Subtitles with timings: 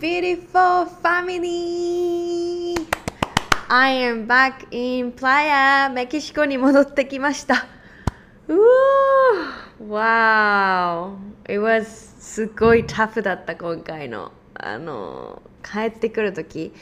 [0.00, 2.74] Beautiful family!
[3.68, 7.66] I am back in Playa, メキシコに戻ってきました。
[8.48, 8.56] う
[9.82, 11.16] お Wow!
[11.44, 14.32] It was すごいタフだった今回の。
[14.54, 16.72] あの、帰ってくるとき。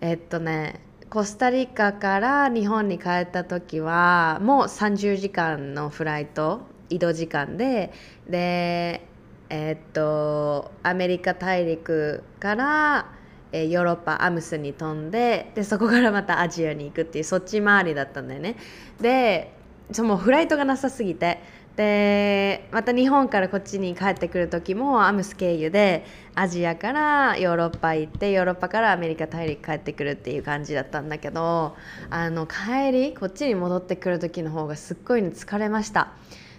[0.00, 0.80] えっとね、
[1.10, 7.92] コスタリカから日本に帰った時はもう30時間のフライト移動時間で
[8.28, 9.06] で
[9.48, 13.12] えっとアメリカ大陸から
[13.52, 18.56] えーヨーロッパアムスに飛んででそこからまたアジアに行くっていうそっち回りだったんだよね
[19.00, 19.52] で
[19.92, 21.40] そのフライトがなさすぎて
[21.76, 31.76] でまた日本からこっちに帰ってくる時もアムス経由でアジアからヨーロッパ行ってヨーロッパからアメリカ大陸帰ってくるっていう感じだったんだけど
[32.08, 36.12] あの帰りこっちに戻ってくる時の方がすっごい疲れました。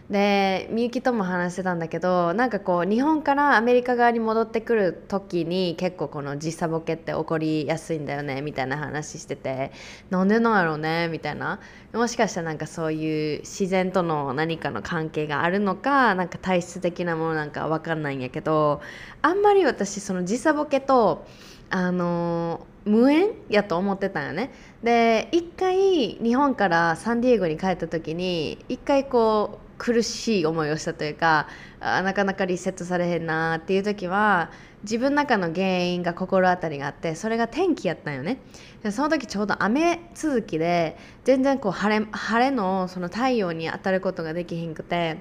[0.09, 9.73] でみゆきとも話してたんだけどなんかこう日本からアメリカ側に戻ってくる時に結構この時差ボケって起こりやすいんだよねみたいな話してて
[10.09, 11.59] なんでなんやろうねみたいな。
[11.93, 18.81] もしかしたらなんかそういう自然との何かの関係があるのかなんか体質的なものなんかわかんないんやけど
[19.21, 21.25] あんまり私その時差ボケと
[21.69, 24.53] あの無縁やと思ってたんよね。
[24.83, 31.47] で一回日本からサンディエゴに帰った時に一回こう苦しい思いをしたというか
[31.79, 34.51] あなかなかリセットされへんなっていう時は
[34.83, 38.39] 自分の中の原因が心当たりがあってそれが天気やったんよね。
[38.83, 45.17] でその時ちょうど雨続きで全然こう晴れ晴れのその太陽に当たることができひんくて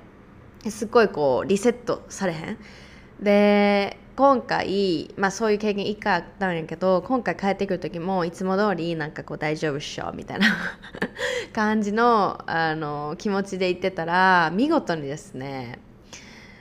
[0.68, 2.58] すっごいこうリセットされへん。
[3.20, 10.46] で今回、まあ、そういう経験一回あったんやけど今回帰ってくる時もいつも通りなんかこう大丈夫っしょみたいな
[11.52, 15.78] 感じのあの気持ちで行ってたら見事にですね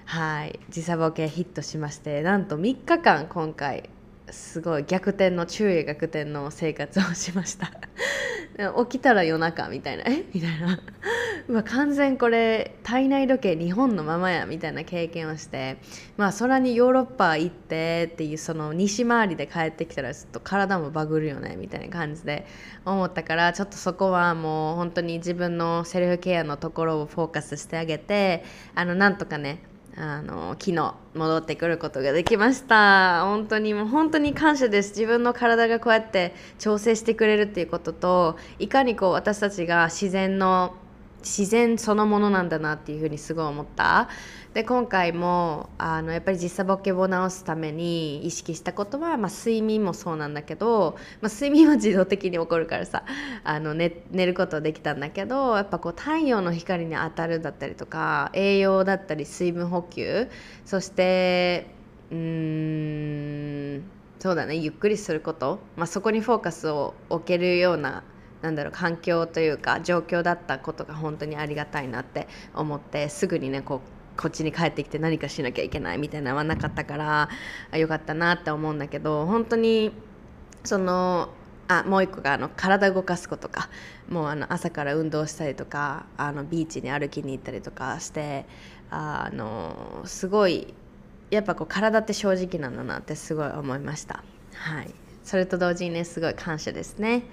[0.04, 3.90] はい時差ボケヒットしましてなんと3日間今回
[4.32, 7.72] すごい逆転の昼夜逆転の生活をしました。
[8.86, 10.04] 起きたら夜中みたいな。
[10.06, 10.80] え みたいな。
[11.48, 15.78] うわ完全これ体内時計日本のままやみたいな経験をして。
[16.18, 22.48] まあ空にヨーロッパ行ってっていうその西回りで帰ってきたらちょっと体もバグるよねみたいな感じで
[22.86, 28.44] 思ったからちょっとそこはもう本当に自分のセルフケアのところをフォーカスしてあげて
[28.74, 29.60] あのなんとかね
[29.98, 33.24] あの昨日戻ってくることができました。
[33.24, 34.90] 本当にもう本当に感謝です。
[34.90, 40.76] 自分の体がこうやって調整してくれるっていうことといかにこう私たちが自然の
[41.26, 44.08] 自然そのものなんだなっていうふうにすごい思った。
[44.54, 53.04] で今回もあのやっぱり時差ボケを直すために意識したことは、まあ、睡眠もそうなんだけど、まあ、睡眠は自動的に起こるからさ
[53.44, 60.30] あの寝寝ることはできたんだけどやっぱこう太陽の光に当たるだったりとか栄養だったり水分補給
[60.64, 61.68] そして
[62.12, 63.84] うん
[64.20, 68.04] そうだねゆっくりすること、まあ、そこにフォーカスを置けるような
[68.46, 77.30] なんだろう環境というか状況だったことが本当にありがたいなって思ってすぐにねこうこっちに帰ってきて何かしなきゃいけないみたいなのはなかったから
[77.78, 79.92] よかったなって思うんだけど本当に
[80.64, 81.30] その
[81.68, 83.68] あもう一個があの体動かすことか
[84.08, 88.46] もうあの朝から運動したりとかあのビーチに歩きに行ったりとかして
[88.92, 90.76] あのすごい
[91.32, 94.24] やっぱこう体って正直なんだなってすごい思いました。
[94.54, 94.94] はい。
[95.24, 97.24] それと同時にねすごい感謝ですね。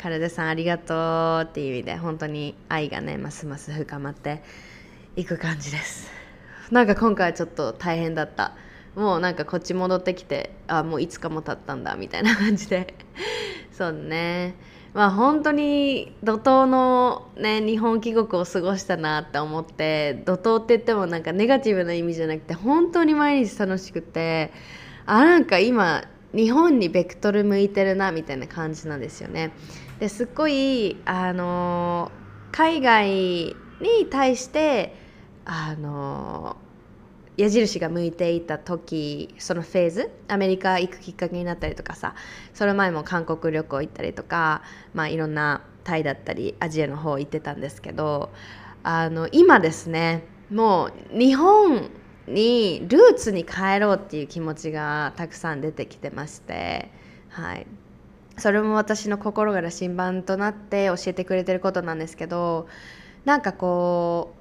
[0.00, 4.42] 体さんありがとうっていう意味で本当に愛がねますます深まって
[5.14, 6.10] いく感じです。
[6.70, 8.54] なんか今回はちょっと大変だった。
[8.96, 12.94] もうなんかこっち戻ってきてあもう5日も経ったんだみたいな感じで。
[13.72, 14.54] そうね。
[14.94, 24.50] まあ本当に怒涛のね日本帰国を過ごしたなって思って怒涛って言ってもなんかネガティブな意味じゃなくて本当に毎日楽しくて
[25.04, 26.04] あなんか今
[26.34, 29.52] 日本にベクトル向いてるなみたいな感じなんですよね。
[30.00, 32.10] ですっごいあの
[32.52, 33.56] 海外に
[34.10, 34.96] 対して
[35.44, 36.56] あの
[37.36, 42.14] 矢印が向いていた時そのフェーズアメリカ行くきっかけになったりとかさ
[42.54, 44.62] その前も韓国旅行行ったりとか、
[44.94, 48.30] まあ、いろんなタイだったりアジアの方行ってたんですけど
[48.82, 51.90] あの今ですねもう日本
[52.26, 56.90] にルーツに帰ろうっていう気持ちがたくさん出てきてまして
[57.28, 57.66] はい。
[58.40, 62.68] それも私の心が羅針盤となって教えてくれてることなんですけど
[63.24, 64.34] なんかこ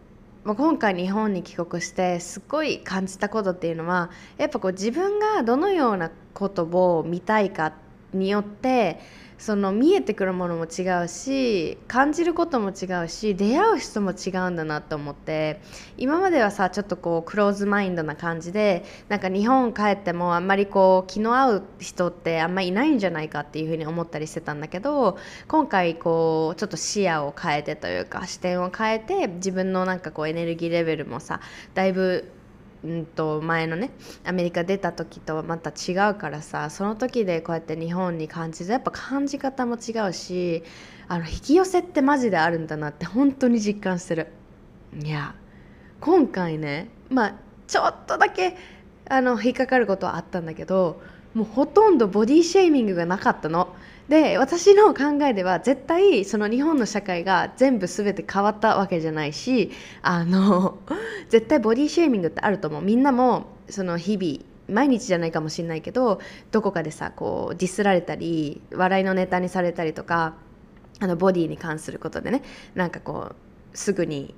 [0.46, 7.74] う今回日本に帰国してすっごい感じたことっていうのはやっぱこう自分がどのようなことを見たいか
[8.14, 9.00] によって
[9.40, 15.62] その見えてくるものも違うし感じることも違うし出会う人も違うんだなと思って
[15.98, 31.40] 今まではさちょっとこうクローズマインドな感じでなんか日本帰ってもあんまりこう気の合う人ってあんまりいないんじゃないかっていうふうに思ったりしてたんだけど今回こうちょっと視野を変えてというか視点を変えて自分のなんかこうエネルギーレベルもさ
[31.76, 32.30] だいぶ
[32.84, 33.92] うんと前のね
[34.24, 40.64] アメリカ出た時とはまた違うからさその時でこうやって日本に感じるやっぱ感じ方も違うし
[41.08, 44.28] あの引き寄せってマジであるんだなって本当に実感してる。
[44.98, 45.36] いや
[46.00, 47.36] 今回ねまあ
[47.68, 48.56] ちょっとだけ
[49.10, 51.02] あの引っかかることはあったんだけど
[51.34, 53.76] もうほとんどボディシェーミングがなかったの。
[54.10, 59.72] で私の考えでは絶対その日本の社会が全部全て変わったわけじゃないし
[60.02, 60.80] あの
[61.30, 62.82] 絶対ボディシェーミングってあると思う。
[62.82, 66.20] みんなもその日々毎日じゃないかもしれないけど
[66.52, 70.36] どこかでさこうディスられたり笑いのネタにされたりとか
[71.00, 72.42] あのボディに関することでね
[72.76, 74.36] なんかこうすぐに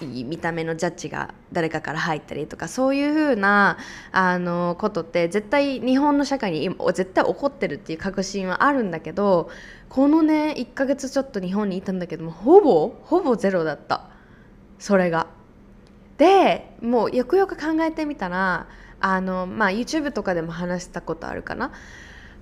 [0.00, 3.78] 見た目のジャッジが誰かから入ったりとかそういうふうな
[4.12, 9.48] あのことって絶対日本の社会に今絶対起こってるっていう確信はあるんだけど
[9.88, 14.10] このね1ヶ月ちょっと日本にいたんだけどもほぼほぼゼロだった。
[14.78, 15.26] それが。
[16.18, 18.68] でもうよくよく考えてみたら
[19.00, 21.72] あの、まあ、YouTube とかでも話したことあるかな。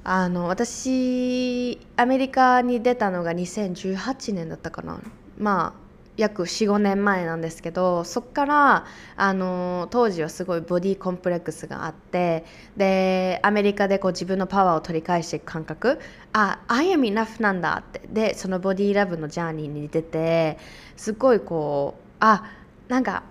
[0.07, 5.01] あの私アメリカに出たのが2018年だったかな。
[5.39, 5.84] まあ
[6.17, 12.45] 約45年前なんですけどそこからあの当時はすごいボディコンプレックスがあって
[12.77, 15.99] でアメリカでこう自分のパワーを取り返していく感覚。
[16.33, 18.01] あ I am enough なんだって。
[18.09, 20.59] でそのボディラブのジャーニーに出て
[20.97, 22.45] すごいこうあ
[22.89, 23.25] なんか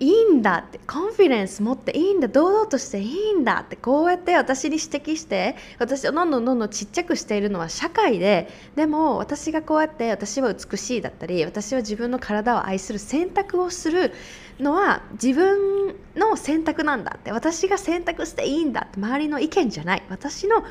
[0.00, 14.12] いいんだってコンフィデンス持っていいんだ堂々としていいんだってこうやって私に指摘して私をどんどんどんどんちっちゃくしているのは社会ででも私がこうやって私は美しいだったり私は自分の体を愛する選択をする
[14.60, 20.02] のは自分の選択なんだって私が選択していいんだって周りの意見じゃない。
[20.08, 20.64] 私の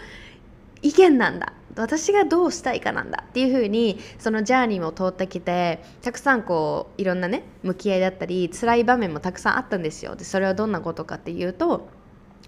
[0.81, 1.53] 意見なんだ。
[1.81, 10.15] 私がどうしたいかなんだっていう風にそのジャーニーも通ってきてたくさんこういろんなね向き合いだったり辛い場面もたくさんあったんですよ。
[10.15, 11.89] でそれはどんなことかっていうと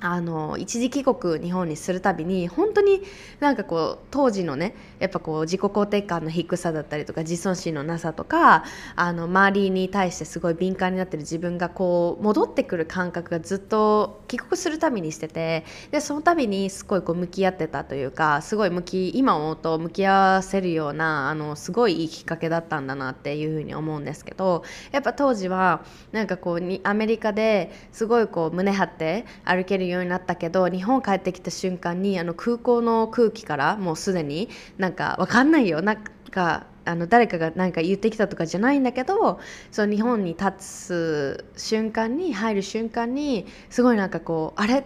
[0.02, 3.02] あの一時帰国日本にするたびに本当に
[3.40, 8.64] なんかこう当時のねやっぱこう自己肯定感の低さだったりとか自尊心のなさとか
[8.96, 35.82] あの周りに対してすごい敏感になってる自分がこう戻ってくる感覚がずっと帰国するたびにしててでその度にすごいこう向き合ってたというかすごい向き今思うと向き合わせるようなあのすごいいいきっかけだったんだなっていうふうに思うんですけどやっぱ当時はなんかこうにアメリカですごいこう胸張って歩けるようになったけど日本帰ってきた瞬間にあの空港の空気からもうすでになんか分かんないよ。
[35.82, 35.98] なん
[36.32, 39.40] かあの誰かが何か言ってきたとかじゃないんだけど
[39.72, 44.84] その日本に立つ瞬間に入る瞬間にすごいなんかこうあれ？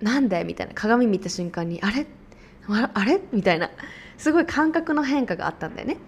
[0.00, 0.44] なんで？
[0.44, 0.74] みたいな。
[0.74, 2.06] 鏡見た瞬間にあれ？
[2.68, 3.20] あれ？
[3.32, 3.70] みたいな。
[4.16, 5.98] すごい感覚の変化があったんだよね。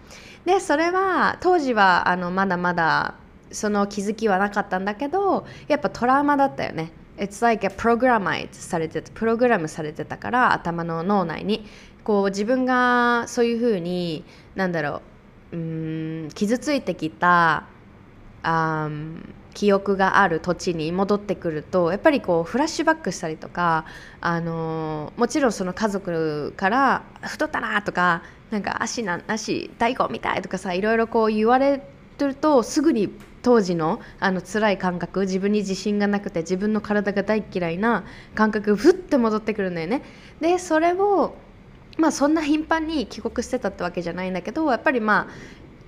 [0.45, 3.14] でそれは当時はあのまだまだ
[3.50, 6.93] その気づきはなかったんだけどやっぱトラウマだったよね。
[7.16, 11.66] It's like a programized されてプログラムされてたから頭の脳内に。
[12.06, 15.02] こう自分がそういうふうになんだろ
[15.50, 17.64] ううん傷ついてきた
[18.44, 18.88] あ
[19.54, 23.87] 記憶がある土地に戻ってくるとやっぱりこうフラッシュバックしたりとか、
[24.20, 31.82] あのもちろんその家族から「太ったな」とか「なんか足な足大根みたい」とかさいろいろこう言われ
[32.18, 33.08] てるとすぐに
[33.47, 40.03] 当時のあの辛い感覚自分に自信がなくて自分の体が大嫌いな感覚ふって戻ってくるんだよね。
[40.41, 41.37] でそれを
[41.97, 45.33] まあそんな頻繁に帰国してたってわけじゃないんだけどやっぱりまあ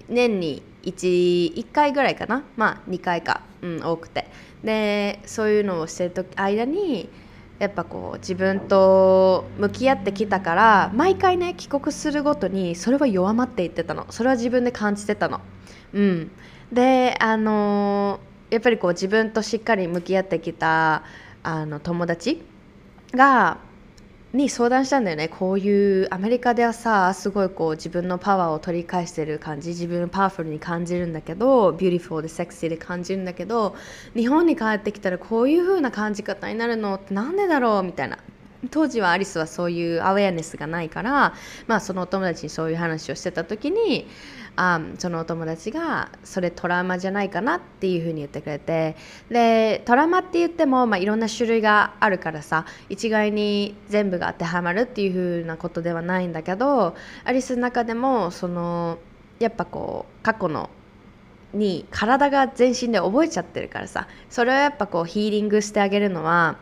[0.09, 2.45] 年に 1, 1回ぐらいかな。
[2.57, 4.27] まあ2回か、うん、多くて。
[4.63, 7.09] でそういうのをしてる時間に
[7.59, 14.07] やっぱこう自分と向き合ってきたから毎回ね帰国するごとにそれは弱まっていってたの。
[14.11, 15.41] それは自分で感じてたの。
[15.93, 16.31] うん。
[16.73, 21.03] であのやっぱりこう自分としっかり向き合ってきた
[21.43, 22.43] あの友達
[23.13, 23.59] が
[24.35, 25.29] に相談したんだよね。
[25.29, 33.75] こういうアメリカではさすごいこう自分のパワーを取り返してる感じ自分をパワフルに感じるんだけど beautiful でセクシーで感じるんだけど
[34.15, 37.83] 日本に帰ってきたらこういう風な感じ方になるのってなんでだろう？
[37.83, 38.19] みたいな。
[38.71, 41.35] 当時はアリスはそういう awareness がないから、
[41.67, 44.07] まあ、そのお友達にそういう話をしてた時に
[44.57, 48.97] あそのお友達がそれトラウマじゃないかなっていうふうに言ってくれて
[49.31, 58.99] でトラウマって言っても、まあ、いろんな種類があるからさ一概に全部が当てはまるっていうふうなことではないんだけどアリスの中でもその
[59.39, 60.69] やっぱこう過去の
[61.55, 66.59] に体が全身で覚えちゃってるからさそれをやっぱこうヒーリングしてあげるのは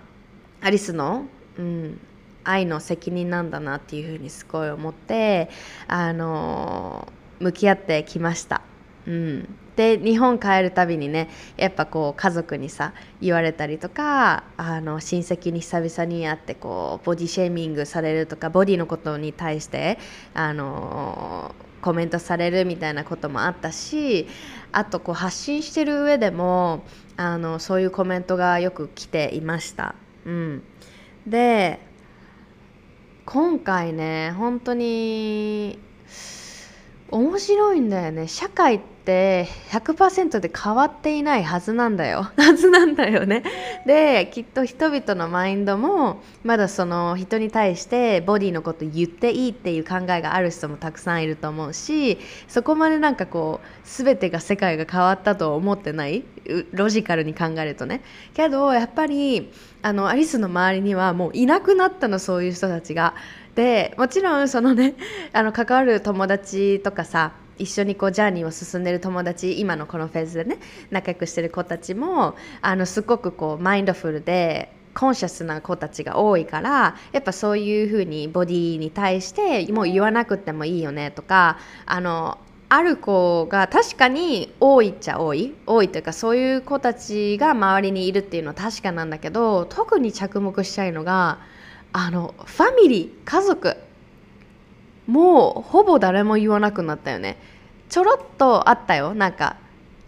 [0.61, 1.26] アリスの、
[1.58, 2.00] うん、
[2.44, 5.50] 愛の責任なんだなっていうふうにすごい思って
[5.88, 7.08] あの
[7.40, 8.62] 向き合ってきました。
[9.06, 19.98] うん、で日本帰るたびにねやっぱこう家族にさ言われたりとかあの親戚に久々に会ってこうボディシェーミングされるとかボディのことに対して
[20.34, 24.26] あのコメントされるみたいなこともあったし
[24.72, 26.82] あとこう発信してる上でも
[27.16, 29.94] あのそういうコメントがよく来ていました。
[30.25, 30.62] うん、
[31.26, 31.80] で
[33.25, 35.78] 今回ね本当に
[37.11, 38.26] 面白いんだよね。
[38.26, 42.30] 社会って100%で変わっていないはずなんだよ。
[42.37, 43.45] はずなんだよね。
[43.87, 52.18] できっと人々のマインドもまだその人に対してボディのこと言っていいっていう考えがある人もたくさんいると思うし
[52.49, 56.25] そこまでなんかこう全てが世界が変わったと思ってない。
[56.73, 58.03] ロジカルに考えるとね。
[58.35, 59.50] けどやっぱり
[59.83, 63.15] あのアリスの周りにはもういなくなったのそういう人たちが。
[63.55, 64.95] でもちろんそのね
[65.33, 70.59] あの関わる友達とかさ一緒にこうジャーニーを進んでる友達今のこのフェーズでね
[70.91, 85.54] 仲良くしてる子たちもあのすごくこうマインドフルでコンシャスな子たちが多いからやっぱそういうふうにボディに対してもう言わなくてもいいよねとかあのある子が確かに多いっちゃ多い。
[85.66, 91.38] 多いというかそういう子たちが周りにいるっていうのは確かなんだけど特に着目したいのが
[91.92, 93.76] あのファミリー家族。
[95.06, 97.37] もうほぼ誰も言わなくなったよね。
[97.88, 99.14] ちょろっとあったよ。
[99.14, 99.56] なんか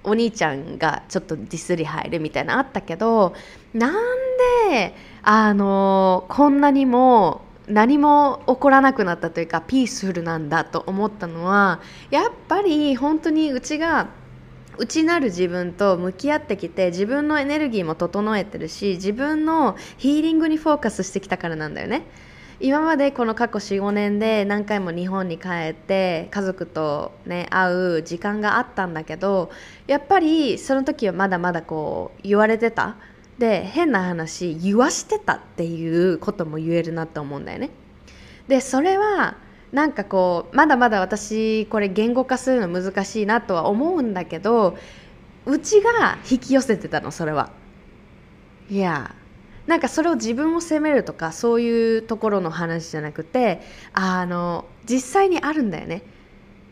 [0.02, 3.34] お兄ちゃんがちょっとディスり入るみたいなあったけど
[3.74, 3.92] なん
[4.70, 14.08] であのこんなにも何も起こらなくなったというかピースフルなんだと思ったのはやっぱり本当にうちが
[14.78, 22.06] 内なる自分と向き合ってきて自分のエネルギーも整えてるし自分のヒーリングにフォーカスしてきたからなんだよね。
[22.60, 29.50] 今までこの過去45年で何回も日本に帰って家族とね会う時間があったんだけど
[29.86, 32.96] やっぱりその時はまだまだこう言われてた。
[33.38, 37.70] で変な話言わしてたっていうことも言えるなと思うんだよね。
[38.48, 39.36] でそれは
[39.72, 44.76] なんかこうまだまだ私これ言語化するの難しいなとは思うんだけど
[45.46, 47.50] うちが引き寄せてたのそれは。
[48.70, 49.14] いや
[49.66, 53.60] なんかそれを自分を責めるとかそういうところの話じゃなくて
[53.92, 56.02] あの実際にあるんだよね。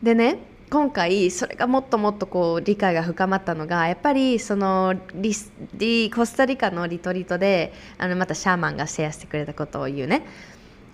[0.01, 5.31] でね今回それがもっともっとこう理解が深まったのがやっぱりそのリ
[5.75, 10.25] リコスタリカのリトリートであのまたシャーマンがシェアしてくれたことを言うね。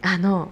[0.04, 0.52] あの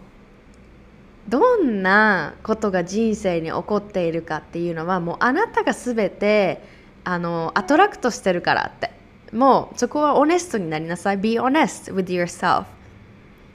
[1.30, 6.63] どんなことが人生に起こっているかっていうのはもうあなたが全て
[7.04, 8.92] あのアトラクトしてるからって。
[9.32, 11.18] もうそこはオネストになりなさい。
[11.18, 12.66] Be honest with yourself.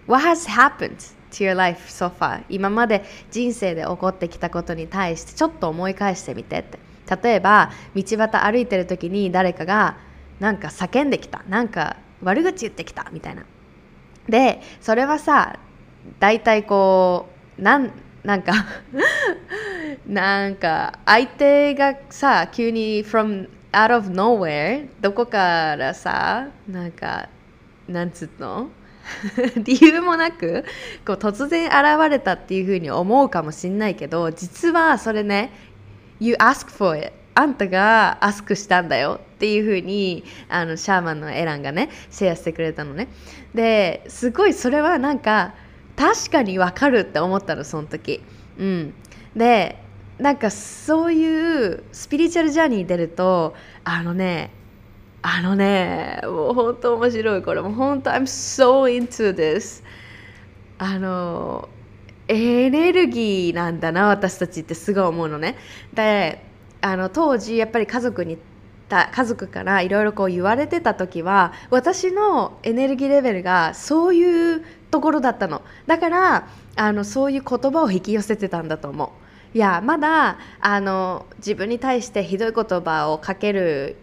[0.07, 1.16] What has happened?
[1.37, 2.43] To your life so far.
[2.49, 6.79] 今まで人生で起こってきたことに対してちょっと思い返してみてって。
[7.23, 9.97] 例えば道端歩いてる時に誰かが
[10.41, 11.43] なんか叫んできた。
[11.49, 13.45] なんか悪口言ってきたみたいな。
[14.29, 15.59] でそれはさ
[16.19, 17.29] 大体こ
[17.59, 17.93] うなん
[18.25, 18.53] なんか
[20.07, 27.29] なんか相手がさ急に from out of nowhere どこからさなんか
[27.89, 28.69] なんつうの？
[29.57, 30.65] 理由もなく
[31.07, 35.53] こう突然現れたっていうふうに思うかもしんないけど実はそれね
[36.21, 39.21] You ask for it あんたがアスクしたんだよ。
[39.37, 43.09] っていうふうにあのシャーマンのエランがねシェアしてくれたのね。
[43.55, 45.53] ですごいそれはなんか
[45.97, 48.23] 確かにわかるって思ったのその時。
[48.59, 48.95] うん。
[49.37, 49.79] で
[50.19, 54.51] なんかそういうスピリチュアルジャーニー出るとあのね
[55.29, 59.83] あのねもう本当面白いこれもう本当 I'm so into this
[60.79, 61.69] あの
[62.29, 65.57] エネルギーなんだな私たちってすごい思うのね。
[65.93, 66.45] で
[66.81, 68.39] あの当時やっぱり家族に
[68.89, 75.63] 家族からいろいろこう言われてた時は私のエネルギーレベルがそういうところだったの。
[75.89, 79.13] だからあのそういう言葉を引き寄せてたんだと思
[79.55, 79.57] う。
[79.57, 83.97] いやまだあの自分に対してひどい言葉をかける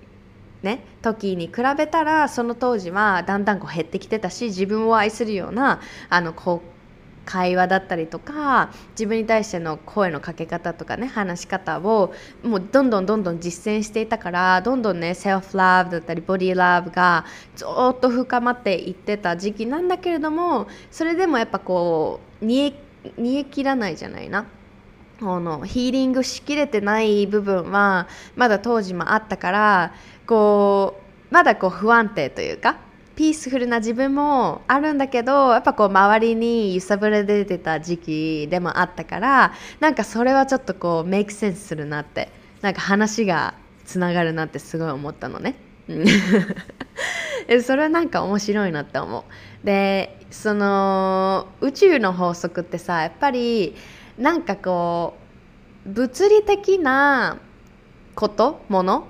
[0.63, 6.73] ね、時に比べたらその当時はだんだんこう減ってきてたし自分を愛するようなあのこう
[7.25, 22.73] 会話だったりとか自分に対しての声のかけ方とかね話し方をもうどんどんどんどん実践していたからどんどんねセルフラブだったりボディーラブがずっと深まっていってた時期なんだけれどもそれでもやっぱこう煮え
[23.17, 24.45] 煮え切らないじゃないな。
[25.19, 29.93] このヒーリングしきれてない部分はまだ当時もあったから
[30.25, 30.99] こ
[31.31, 32.77] うまだこう不安定というか
[33.15, 42.29] ピースフルな自分もあるんだけどやっぱこう周りに揺さぶられてた時期でもあったからなんかそれはちょっとこうメイクセンスするなって
[42.61, 43.53] なんか話が
[43.85, 45.55] つながるなってすごい思ったのね。
[47.61, 49.65] それはなんか面白いなって思う。
[49.65, 53.75] でその宇宙の法則ってさやっぱり
[54.17, 55.15] なんかこ
[55.85, 57.37] う物理的な
[58.15, 59.07] こともの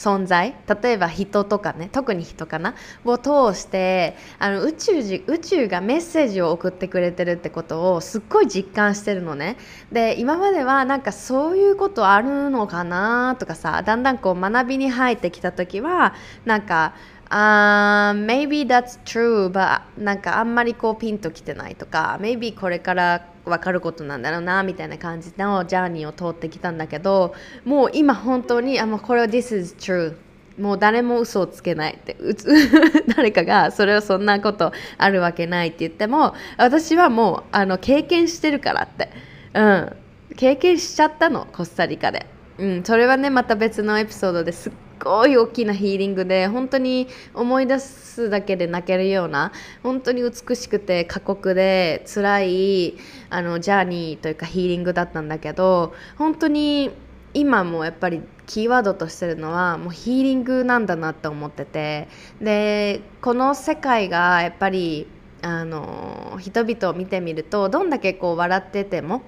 [0.00, 0.54] 存在。
[0.82, 2.74] 例えば人とかね特に人かな？
[3.04, 9.58] を通してあの宇宙宇宙がメッセージを送ってくれてるってことをすっごい実感してるのね。
[9.92, 13.36] で今まではなんかそういうことあるのかな？
[13.38, 16.14] とかさだんだんこう学びに入ってきた時は
[16.46, 16.94] なんか
[17.30, 27.34] Uh, maybe that's true, but なんかあんまりこうピンときてないとか maybe これから分かることなんだろうなみたいな感じのジャーニーを通ってきたんだけど
[27.64, 30.16] もう今本当にあもうこれは This is true.
[30.58, 32.48] もう誰も嘘をつけないってうつ
[33.16, 39.08] 誰かがそれはそんなことあるわけないって言っても私はもうあの経験してるからって、
[39.54, 39.96] うん、
[40.36, 42.26] 経験しちゃったのコスタリカで、
[42.58, 44.70] うん、それはねまた別のエピソードです
[45.02, 49.52] ごい大きなヒーリングで本当に思い出すだけで泣けるような
[49.82, 52.96] 本当に美しくて過酷で辛い
[53.30, 56.90] あの journey というかヒーリングだったんだけど本当に
[57.32, 62.08] 今もやっぱりキーワードとしてるのはもうヒーリングなんだなって思ってて
[62.40, 65.06] でこの世界がやっぱり
[65.42, 69.22] あの人々を見てみるとどんだけこう笑ってても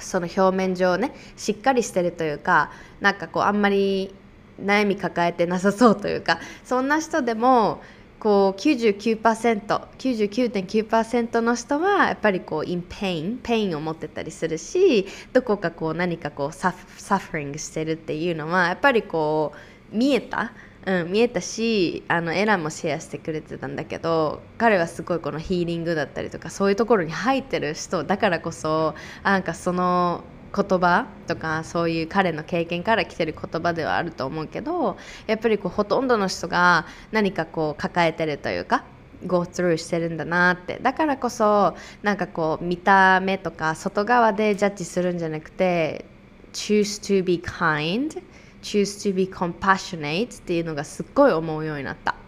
[0.00, 4.14] その表面上ねしっかりしてるというかなんかこうあんまり
[4.62, 7.82] 悩み抱えてなさそうというかそんな人でも
[8.20, 19.52] こう 99%99.9% の人はやっぱりこう in pain ペインを持ってたりするしどこかこう何かこうサフサフリングしてるっていうのはやっぱりこ
[19.92, 20.52] う見えた？
[20.86, 38.84] うん、見えたしあのエランもシェアしてくれてたんだけど彼はすごいこのヒーリングだったりとかそういうところに入ってる人だからこそなんかその言葉とかそういう彼の経験から来てる言葉ではあると思うけどやっぱりこうほとんどの人が何かこう抱えてるというか
[39.26, 40.78] go through してるんだなって。
[40.82, 46.04] だからこそなんかこう見た目とか外側でジャッジするんじゃなくて
[46.52, 48.22] choose to be kind
[48.62, 52.23] choose to be compassionate っていうのがすっごい思うようになった。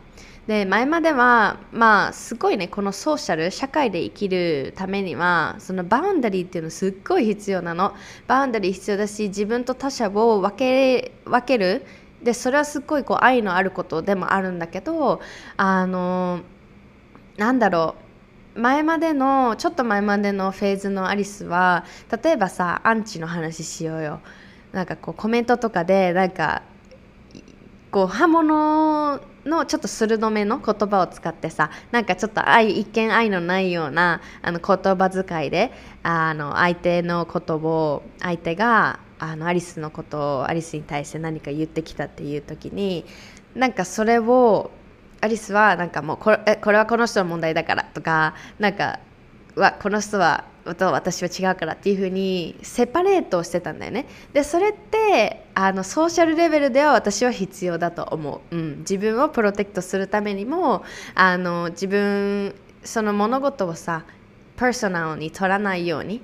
[0.47, 7.95] で前まではまあすごいねこのソーシャル社会で生きるためにはそのバウンダリーっていうのすっごい必要なの。
[8.29, 11.85] バウンダリー必要だし自分と他者を分け分ける。
[12.23, 15.21] でそれはすっごいこう愛のあることでもあるんだけど
[15.57, 16.41] あの
[17.37, 17.97] なんだろ
[18.55, 18.61] う。
[18.61, 21.85] 前までのちょっと前までのフェーズのアリスは
[22.23, 24.21] 例えばさアンチの話しようよ。
[24.73, 26.63] なんかこうコメントとかでなんか
[27.91, 43.05] こう刃物のちょっと鋭めの言葉を使ってさなんかちょっと愛一見愛のないようなあの言葉遣いであの相手のことを相手があのアリスのことをアリスに対して何か言ってきたっていう時に
[43.55, 44.71] なんかそれを
[45.21, 49.01] アリスはなんかもうこれこれはこの人の問題だからとかなんか
[49.55, 54.07] わこの人はと私は違うからっていう風にセパレートをしてたんだよね。
[54.33, 64.05] でそれってあのソーシャルレベルでは私は必要だと思う、うん、自分をプロテクトするためにもあの自分その物事をさ
[64.57, 66.23] パーソナルに取らないように。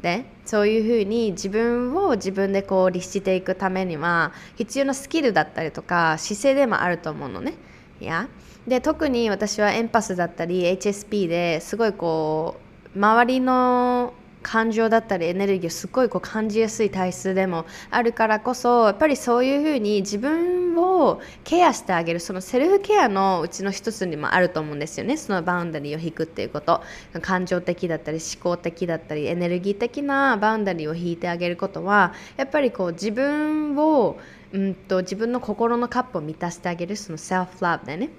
[0.00, 7.54] でそういうふうに自分を自分でこう律していくためには必要なスキルだったりとか姿勢でもあると思うのね。
[8.00, 8.28] いや。
[8.66, 25.16] で特に私はエンパスだったり HSP ですごいこう周りの感情だったりエネルギーをすごいこう感じやすい体質でもあるからこそやっぱりそういうふうに自分をケアしてあげるそのセルフケアのうちの一つにもあると思うんですよね。
[25.16, 26.82] そのバウンダリーを引くっていうこと
[27.20, 34.18] 感情的だったり思考的だったりエネルギー的なバウンダリーを引いてあげることはやっぱりこう自分を
[34.52, 38.10] うんと自分の心のカップを満たしてあげるそのセルフラブだよね。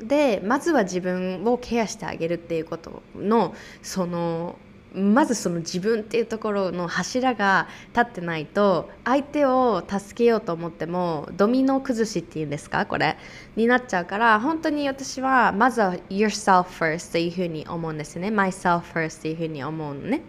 [0.00, 4.56] でまずは自分をケアしてあげるっていうことのその
[4.94, 12.86] まずその自分っていうところの柱が立ってないと相手を助けようと思ってもドミノ崩しっていうんですか？
[12.86, 13.18] これ
[13.54, 18.28] になっちゃうから本当に私はまずは yourself first というふうに思うんですね。
[18.28, 20.22] myself first というふうに思うのね。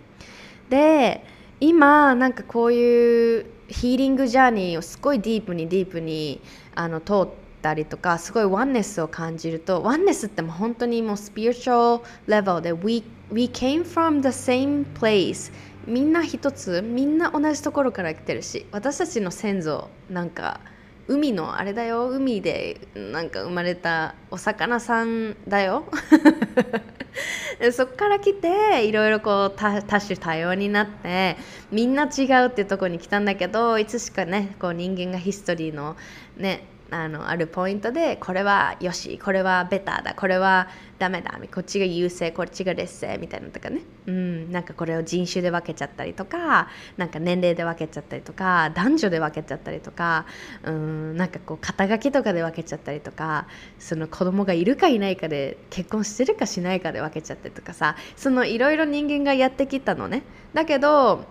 [0.69, 1.23] で
[1.61, 6.41] 今なんかこういうヒーリングジャーニーをすごいディープにディープに
[6.75, 15.51] あの通ってたりとかすごいワンネスを感じるとワンネスってもう本当にもうスピリチュアルレベルで we, we came from the same place
[15.85, 20.59] みんな一つみんな同じところから来てるし私たちの先祖なんか
[21.07, 25.85] 海のあれだよ海でなんか生まれたお魚さんだよ。
[27.73, 31.35] そこから来ていろいろこう多種多様になって
[31.71, 35.97] みんな違うっていうとこに来たんだけどいつしかねこう人間がヒストリーの
[36.37, 43.81] ねあのあるポイントでこれはよしこれはベターだこれはダメだこっちが優勢こっちが劣勢みたいなのとかね。
[44.07, 50.25] うんなんかこれを人種で分けちゃったりとかなんか年齢で分けちゃったりとか男女で分けちゃったりとか
[50.63, 53.45] うんなんかこう肩書きとかで分けちゃったりとか
[53.77, 60.23] その子供がいるかいないかで結婚してるかしないかで分けちゃったりとかさそのいろいろ人間がやってきたのね。
[60.53, 61.25] だけど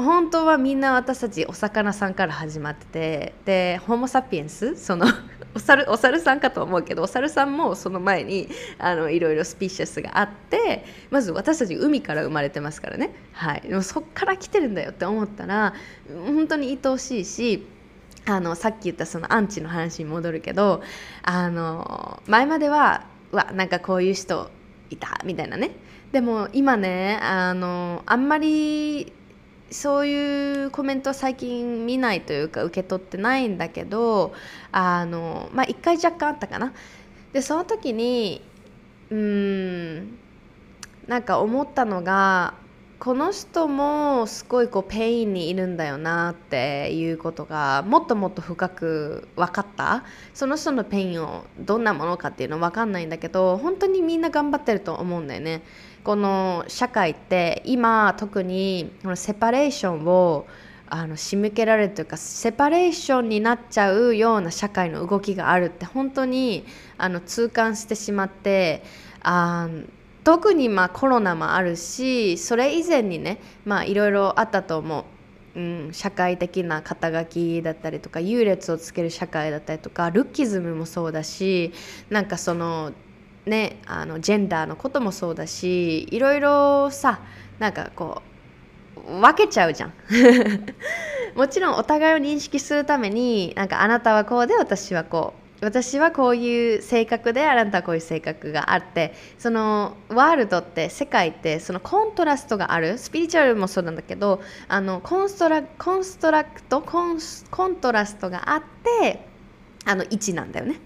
[0.00, 4.76] 本当はみんな私たちお魚さんから始まっててでホモ・サピエンス？
[4.76, 5.06] その
[5.54, 15.74] お猿お猿さんかと思うけどお猿さんもその前にあのいろいろスピーシャスがあってまず私たち海から生まれてますからね、はい、でもそっから来てるんだよって思ったら
[16.26, 17.66] 本当に愛おしいし
[18.24, 20.82] あのさっき言ったそのアンチの話に戻るけど
[21.22, 24.50] あの前まではうわなんかこういう人
[24.90, 25.70] いたみたいなね。
[26.12, 29.12] でも今ねあのあんまり
[29.72, 34.32] そういうコメントは最近見ないというか受け取ってないんだけど
[34.70, 36.72] あのまあ一回若干あったかな。
[37.32, 38.42] でその時に
[39.10, 40.18] うん
[41.06, 42.54] なんか思ったのが
[43.02, 50.04] この人もすごいこう pain にいるんだよなっていうことがもっともっと深く分かった。
[50.34, 55.64] その人の pain をどんなものかっていうのは分かんないんだけど本当にみんな頑張ってると思うんだよね。
[56.04, 60.46] この社会って今特にこの separation を
[60.86, 66.66] あの仕向けられるというか separation になっちゃうような社会の動きがあるって本当に
[66.98, 68.82] あの痛感してしまって
[69.22, 69.68] あ
[70.24, 73.40] 特にまあコロナもあるしそれ以前にね
[73.86, 75.04] いろいろあったと思う。
[75.54, 81.74] うん、社会的な肩書きだったりとか優劣をつける社会だったりとかルッキズムもそうだし
[82.08, 82.92] なんかその
[83.46, 87.20] ねあのジェンダーのこともそうだしいろいろさ
[87.58, 88.22] なんかこ
[88.96, 89.92] う分けちゃうじゃん。
[91.34, 95.42] もちろんお互いを認識するためになんかあなたはこうで私はこう。
[95.62, 102.98] 私はこういう性格であなたはこういう性格があってそのワールドって世界ってそのコントラストがある。
[102.98, 107.18] スピリチュアルもそうなんだけどあのコンストラコンストラクトコン
[107.52, 108.62] コントラストがあっ
[109.00, 109.24] て
[109.84, 110.80] あの位置なんだよね。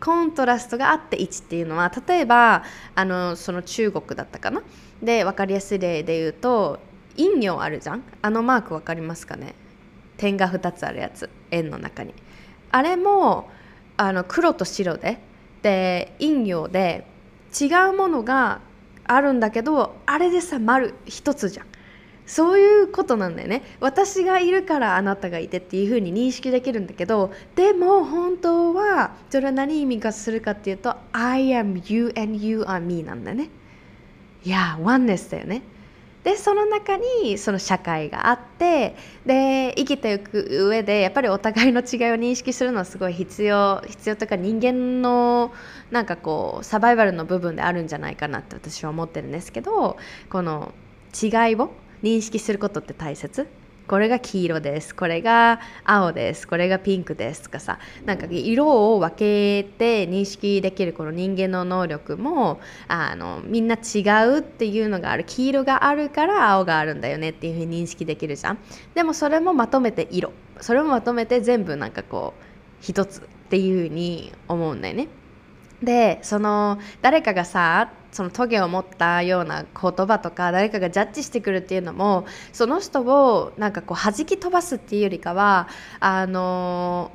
[0.00, 4.62] コントラストがあって1っていうのは例えばあのその中国だったかな？
[5.02, 6.80] で分かりやすい例で言うと
[7.16, 8.02] 陰陽あるじゃん？
[8.22, 9.54] あのマーク分かりますかね？
[10.16, 12.14] 点が2つあるやつ円の中に。
[12.70, 13.50] あれも
[13.96, 15.20] あの黒と白で
[15.62, 17.06] で陰陽で
[17.58, 18.60] 違うものが
[19.04, 21.66] あるんだけどあれでさ丸一つじゃん。
[22.26, 23.62] そういうことなんだよね。
[23.80, 33.50] 私がいるからあなたがいてっていうふうに認識できるんだけどでも本当はそれは何意味がするかっていうと I am you and you are me なんだよね。
[34.44, 35.62] いやワンネスだよね。
[36.24, 45.52] でその中にその社会があってで生きていく上でやっぱりお互いの違いを認識するのはすごい必要必要というか人間の
[45.90, 49.98] なんかこうサバイバルの部分であるんじゃないかなって私は思ってるんですけど
[50.30, 50.72] この
[51.12, 51.70] 違いを
[52.04, 53.48] 認識することって大切？
[53.88, 54.94] これが黄色です。
[54.94, 56.46] これが青です。
[56.46, 57.78] これがピンクですとかさ。
[58.04, 65.24] なんか色を分けて認識できるこの人間の能力もあのみんな違うっていうのがある。
[65.24, 68.58] 黄色があるから青があるんだよねっていうふうに認識できるじゃん。
[68.94, 70.32] でもそれもまとめて色。
[70.60, 72.42] それもまとめて全部なんかこう
[72.82, 75.08] 一つっていうふうに思うんだよね。
[75.84, 85.68] でその誰かがさそのトゲを持ったような言葉とか誰かがジャッジしてくるっていうのもその人をなんかこう弾き飛ばすっていうよりかは
[86.00, 87.10] あの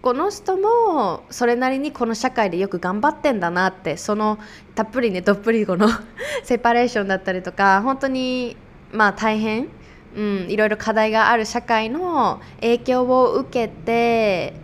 [0.00, 4.38] この人もそれなりにこの社会でよく頑張ってんだなってその
[4.74, 5.88] たっぷりねどっぷりこの
[6.44, 8.56] セパレーションだったりとか本当に
[8.92, 9.68] まあ大変
[10.16, 14.54] うん、いろいろ課題がある社会の影響を受けて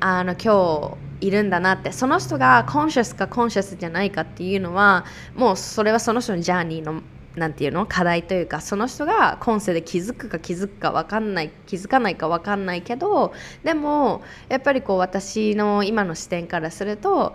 [0.00, 1.92] あの今日いるんだなって。
[1.92, 7.02] その人がコンシャスかコンシャスじゃないかっていうのはもうそれはその人のジャーニーの
[7.36, 7.84] なんていうの？
[7.86, 13.32] 課題というかその人が今世で気づくか気づくか分かんない気づかないか分かんないけど
[13.64, 17.34] でもやっぱりこう私の今の視点からすると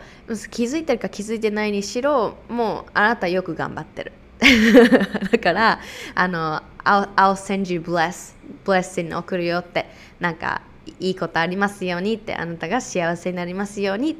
[0.52, 4.14] 気づいてるか気づいてないにしろもうあなたよく頑張ってる。
[5.32, 5.80] だから
[6.16, 9.86] あの I'll, I'll send you bless blessing 送るよって
[10.22, 10.62] なんか
[11.00, 14.16] いいことありますようにってあなたが幸せになりますようにっ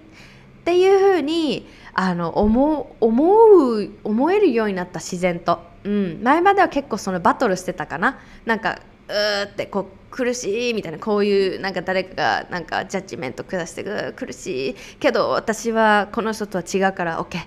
[0.66, 5.68] ていうふうにあの思う思う思えるようになった自然と。
[5.84, 8.20] うん、前までは結構そのバトルしてたかな。
[8.46, 17.38] なんかうーってこう苦しいみたいなこういうなんか誰かがなんかジャッジメント下してく苦しいけど私はこの人とは違うから OK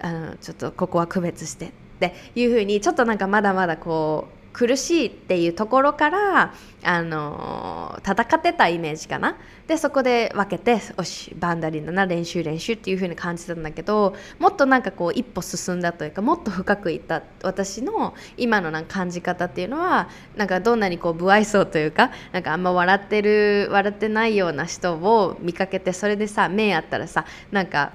[0.00, 1.66] あのちょっとここは区別して。
[1.66, 1.70] っ
[2.02, 9.36] ていうふうにちょっとなんかまだまだこう苦しいっていうところからあの戦ってたイメージかな。
[9.66, 27.92] でそこで分けてよしバンダリンだな練習練習っていう風に感じたんだけどもっとなんかこう一歩進んだというかもっと深くいった私の今のなんか感じ方っていうのはなんかどんなにこう不愛想というかなんかあんま笑ってる笑ってないような人を見かけてそれでさ目あったらさなんか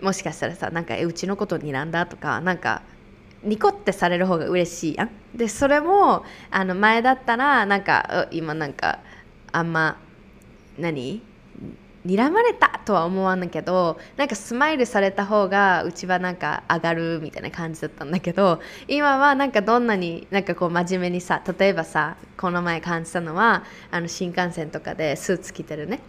[0.00, 2.82] もしかしたらさなんかうちのこと睨んだとかなんか
[3.42, 5.10] ニコってされる方が嬉しいやん。
[5.34, 8.98] でそれもあの前だったらなんか今なんか
[9.52, 9.98] あんま
[10.78, 11.22] 何？
[12.06, 26.00] 睨まれたとは思わんけどなんかスマイルされた方がうちはなんか上がるみたいな感じだったんだけど今はなんかどんなになんかこう真面目にさ例えばさこの前感じたのはあの新幹線とかでスーツ着てるね。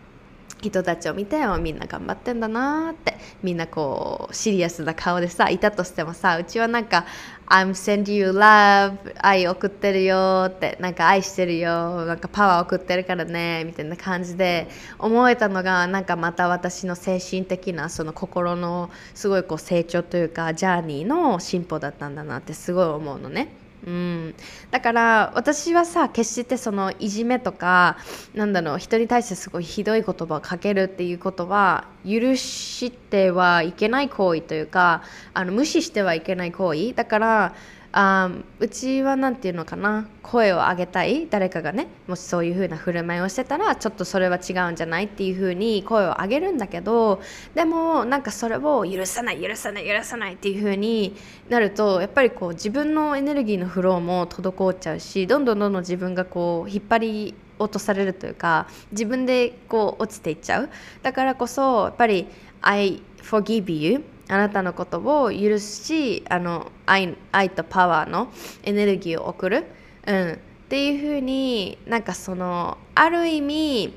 [0.62, 7.06] 人たちを見てみんな頑張ってんだなってみんなこうシリアスな顔でさいたとしてもさうちはなんか
[7.48, 14.67] 「I'm send you love 愛送ってるよ」ってなんか愛してるよなんかパワー送ってるからねみたいな感じで
[14.98, 23.69] 思えたのがなんかまた私の精神的なその心のすごいこう成長というかジャーニーの進歩だったんだなってすごい思うのね。
[23.86, 24.36] うん、
[24.72, 27.98] だから私はさ決してそのいじめとか
[28.34, 37.56] なんだろう人に対してすごいひどい言葉をかけるっていうことは許してはいけない行為というかあの無視してはいけない行為だから
[37.91, 47.19] あうちは何て言うのかな声を上げたい誰かがねもしそういう風な振る舞いをしてたらちょっとそれは違うんじゃないっていう風に声を上げるんだけど
[47.56, 51.15] でもなんかそれを許さない許さない許さないっていう風に
[51.49, 60.69] なるとやっぱりこう自分のエネルギーのフローも滞っちゃうしどんどんどんどん自分がこう引っ張り落とされるというか自分でこう落ちていっちゃう。
[61.02, 62.28] だからこそやっぱり
[62.62, 68.32] I forgive you あなたのことを許しあの愛愛とパワーの
[68.63, 69.65] エネルギーを送る、
[70.06, 70.38] うん、っ
[70.70, 73.94] ていうふうになんかそのある意味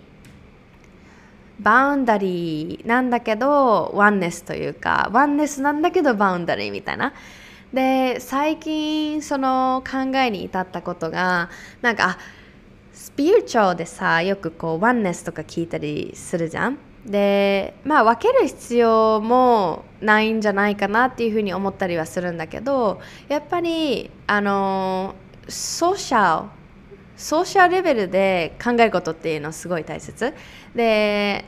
[1.60, 7.12] バウンダリーなんだけどワンネスというかワンネスなんだけどバウンダリーみたいな。
[7.74, 11.48] で最近その考えに至ったことが
[11.80, 12.18] なんか
[12.92, 16.91] スピリチュアルでさよくこうワンネスとか聞いたりするじゃん。
[17.06, 25.14] でまあ分ける必要もないんじゃないかなっていうふうに思ったりはするんだけどやっぱりあの
[25.48, 26.48] ソーシャル
[27.16, 30.34] ソーシャルレベルで考えることっていうのはすごい大切。
[30.74, 31.44] で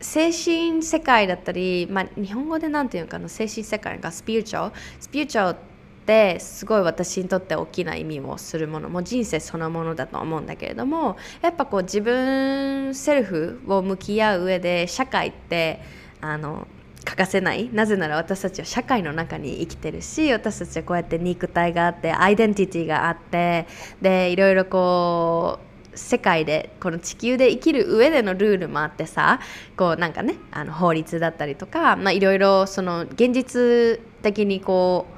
[0.00, 5.60] 精神世界だったり、まあ、日本語で何て言うのかな精神世界がスピリチュアルスピリチュアルっ
[6.08, 15.82] てすごい私にとって大きな意味をするものも人生そのものだと思うんだけれどもやっぱこう自分セルフを向き合う上で社会って
[16.22, 16.66] あの
[17.04, 23.66] 欠かせないなぜなら私たちは社会の中に生きてるし私たちはこうやって肉体があってアイデンティティがあって
[24.00, 25.58] でいろいろこ
[25.94, 29.40] う世界でこの地球で生きる上でのルールもあってさ
[29.76, 35.17] こうなんかねあの法律だったりとか、まあ、いろいろその現実的にこう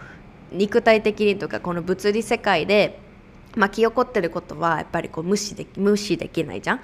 [0.53, 2.99] 肉体的にとかこの物理世界で
[3.57, 6.81] 巻き起こってることはやっぱりこう無視で無視できないじゃん、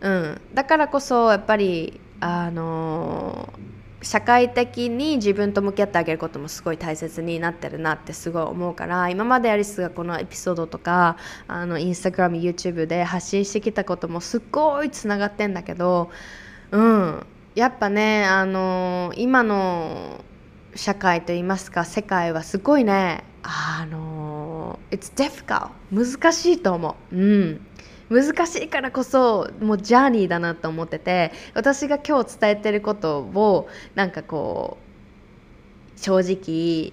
[0.00, 16.10] うん、だからこそやっぱりあのー、社会的に自分と向き合ってあげることもすごい大切になってるなってすごい思うから今までアリスがこのエピソードとかあのインスタグラム YouTube で発信してきたこともすっごいつながってんだけど
[16.70, 17.26] うん。
[17.56, 20.22] やっぱねあのー、今の
[20.76, 23.24] 社会といいますか世界はすごいね。
[23.42, 27.16] あの It's difficult 難しいと思う。
[27.16, 27.66] うん。
[28.08, 34.78] 難しいからこそもうジャーニーだなと思ってて私が今日伝えてることをなんかこ
[35.96, 36.92] う正直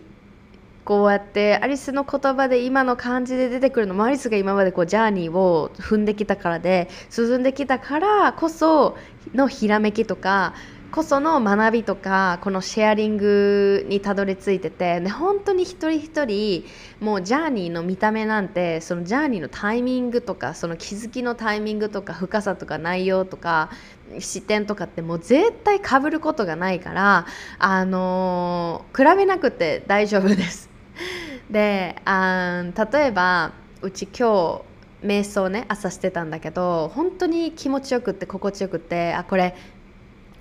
[0.85, 8.97] こうやってアリスの言葉で今の感じで出てくるのもアリスが今までこうジャーニーを踏んできたからで進んできたからこそ
[9.33, 10.53] のひらめきとか
[10.93, 16.65] こその学びとかこのシェアリングにたどり着いててで本当に一人一人
[16.99, 23.71] もうジャーニーの見た目なんてそのジャーニーのタイミングとかその気づきのタイミングとか深さとか内容とか
[24.19, 27.25] 視点とかってもう絶対かぶることがないから
[27.57, 30.69] あのー、比べなくて大丈夫です。
[31.49, 39.55] であ例えばうち今日瞑想ね朝してたんだけど本当に気持ちよくって心地よくってあこれ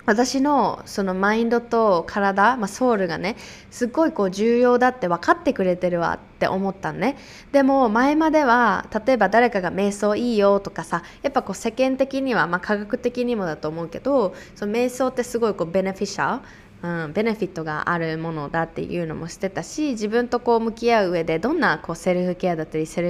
[0.05, 3.37] 私のそのマインドと体、まあ、ソウルがね
[3.71, 7.17] すっごいこう重要だって分かってくれてるわって思ったのね。
[7.51, 16.43] でも前までは例えば誰かが瞑想いいよとかさやっぱこう世間的には、まあ、科学的にもだと思うけどその瞑想ってすごいこうベネフィシャル
[16.83, 23.07] うん、ベネフィットがあるものだっていうのもしてたし自分とこう向き合う上でどんなこうセルフケアだったりセル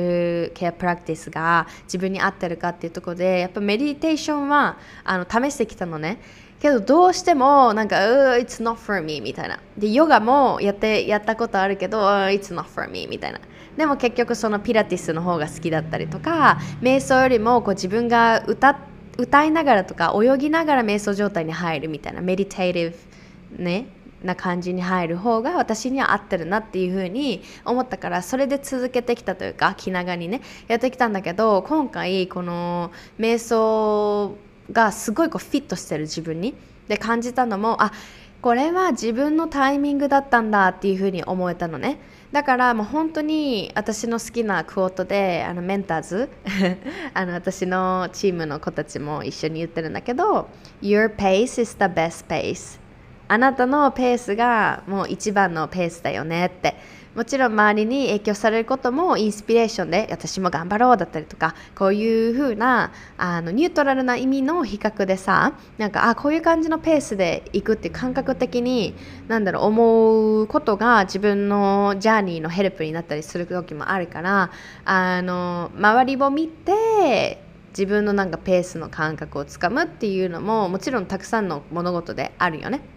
[0.49, 6.21] フケアプラクティスが自分に合ってるかっていうとこでやっぱメディテーションはあの試してきたのね。
[6.63, 7.97] けどどうしてもなんか
[8.39, 9.59] 「It's not for me」みたいな。
[9.77, 11.99] でヨガもやってやったことあるけど
[12.31, 13.41] 「It's not for me」みたいな。
[13.75, 18.79] でも結局そのピラティスの方が好きだったりとか瞑想よりもこう自分が歌
[19.17, 22.21] 歌いながらとか泳ぎながら瞑想状態に入るみたいな。
[22.21, 22.95] メディテイティ
[23.57, 23.87] ブね
[24.23, 34.37] な感じに入る方が私には合ってるなっていうふうに思ったからそれで続けてきたというか気長にねやってきたんだけど今回この瞑想
[34.73, 36.55] がすごいこうフィットしてる自分に。
[36.87, 37.93] で感じたのもあ
[38.41, 41.97] これは自分のタイミングだったんだっていうふうに思えたのね。
[42.33, 46.29] だからもう本当に私の好きなクオートであのメンターズ
[47.13, 50.49] あの私のチームの子たちも一緒に言ってるんだけど
[50.81, 52.79] Your pace is the best pace
[53.27, 56.75] あなたのペースがもう一番のペースだよねって
[57.15, 68.95] もちろん周りに影響されることもインスピレーションで私も頑張ろうだったりとかこういう風なあなニュートラルな意味の比較でさなんかあこういう感じのペースでいくって感覚的に
[69.27, 74.51] なんだろう思うことが自分のジャーニーのヘルプになったりする時もあるから
[74.85, 82.92] あの周りを見て自分のなんかペースの感覚をつかむっていうのももちろんたくさんの物事であるよね。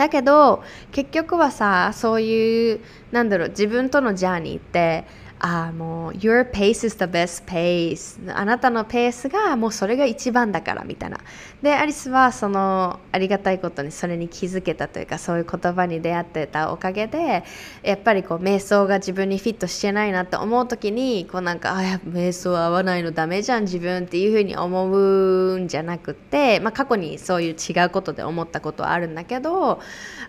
[0.00, 2.80] だけど結局はさそういう
[3.12, 5.04] なんだろう自分とのジャーニーって
[5.42, 8.20] あもう Your pace is the best pace.
[8.36, 11.18] あなたのペースがもうそれが一番だからみたいな。
[11.62, 17.42] でアリスはそのありがたいことにそれに気づけたというかそういう言葉に出会ってたおかげで
[17.82, 29.80] やっぱりこう瞑想が自分にフィットしてないなって思う時にこうなんかあや瞑想合わないのダメじゃん自分っていうふうに思うんじゃなくて、まあ、過去にそういう違うことで思ったことはあるんだけど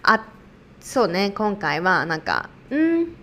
[0.03, 0.25] あ
[0.79, 3.21] そうね今回はなんかうん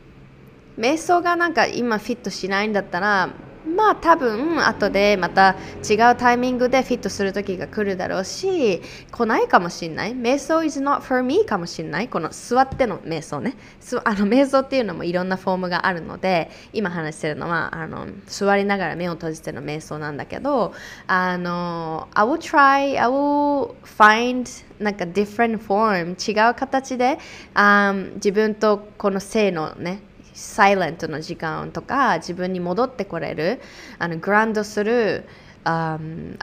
[0.79, 3.31] 瞑想がなんか今フィットしないんだったら
[3.69, 5.57] まあ多分後でまた
[5.88, 10.12] 違うタイミングでフィットする時が来るだろうし来ないかもしれない。
[10.17, 12.09] 瞑想 is not for me かもしれない。
[12.09, 13.57] この座っての瞑想ね。
[14.05, 20.73] あの瞑想っていうのもいろんなフォームがあるので今話してるのはあの座りながら目を閉じての瞑想なんだけど
[21.07, 27.19] あの I will try I will find なんか different form 違う形で、
[27.55, 30.08] um, 自分とこの性のね
[30.38, 33.61] サイレントの時間とか自分に戻ってこれる
[33.98, 35.27] あのグランドする
[35.64, 35.98] ア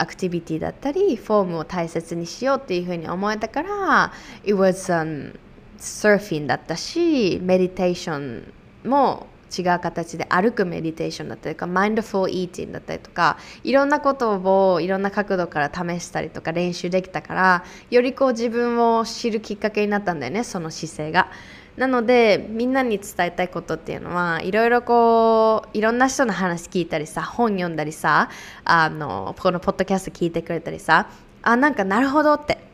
[0.06, 4.12] クティビティだったりフォームを大切にしようっていうふうに思えたから
[4.44, 5.38] It was、um,
[5.78, 8.52] サーフィンだったしメディテーション
[8.84, 21.30] も違う形で歩くメディテーションだったりとかマインドフォーイーティンだったりとかいろんなことをいろんな角度から試したりとか練習できたからよりこう自分を知るきっかけになったんだよねその姿勢が。
[21.76, 28.30] なのでみんなに伝えたいことっていうのはいろいろこういろんな人の話聞いたりさ本読んだりさ
[28.64, 31.10] あのこのポッドキャスト聞いてくれたりさ
[31.42, 32.66] あなんかなるほどって。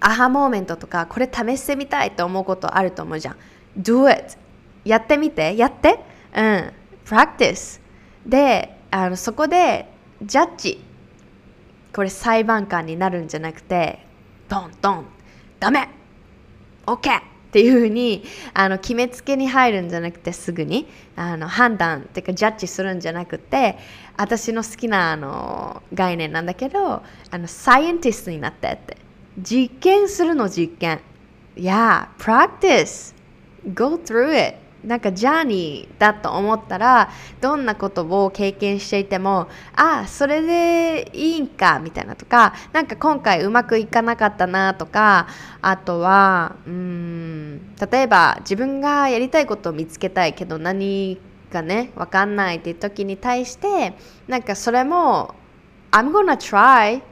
[0.00, 3.36] アハモーメントとかこれ試してみたいと思うことあると思うじゃん。
[3.78, 4.36] Do it.
[4.84, 5.56] やってみて。
[5.56, 6.00] やって。
[6.34, 6.72] うん。
[7.04, 7.80] Practice.
[8.26, 10.84] であのそこでジャッジ。
[11.94, 14.06] これ裁判官になるんじゃなくて
[14.48, 15.06] ドンドン。
[15.58, 15.88] ダメ。
[16.86, 18.22] OK っていうふうに
[18.54, 20.86] あの決めつけに入るんじゃなくてすぐに
[21.16, 23.76] あの判断っていうかジャッジするんじゃなくて
[24.16, 28.96] 私の好きなあの概念なんだけどあのサイエンティストになってって
[29.38, 31.00] 実験するの実験。
[31.56, 33.14] Yeah, practice.
[33.74, 34.59] Go through it.
[34.84, 37.10] なんかジャーニーだと思ったら
[37.40, 45.28] どんなことを経験していてもああそれでいいんかみたいなとかなんか今回うまくいかなかったなとか
[45.60, 51.18] あとはうん例えば自分がやりたいことを見つけたいけど何
[51.52, 53.94] かね分かんないっていう時に対して
[54.28, 55.34] なんかそれも
[55.90, 57.02] I'm gonna try.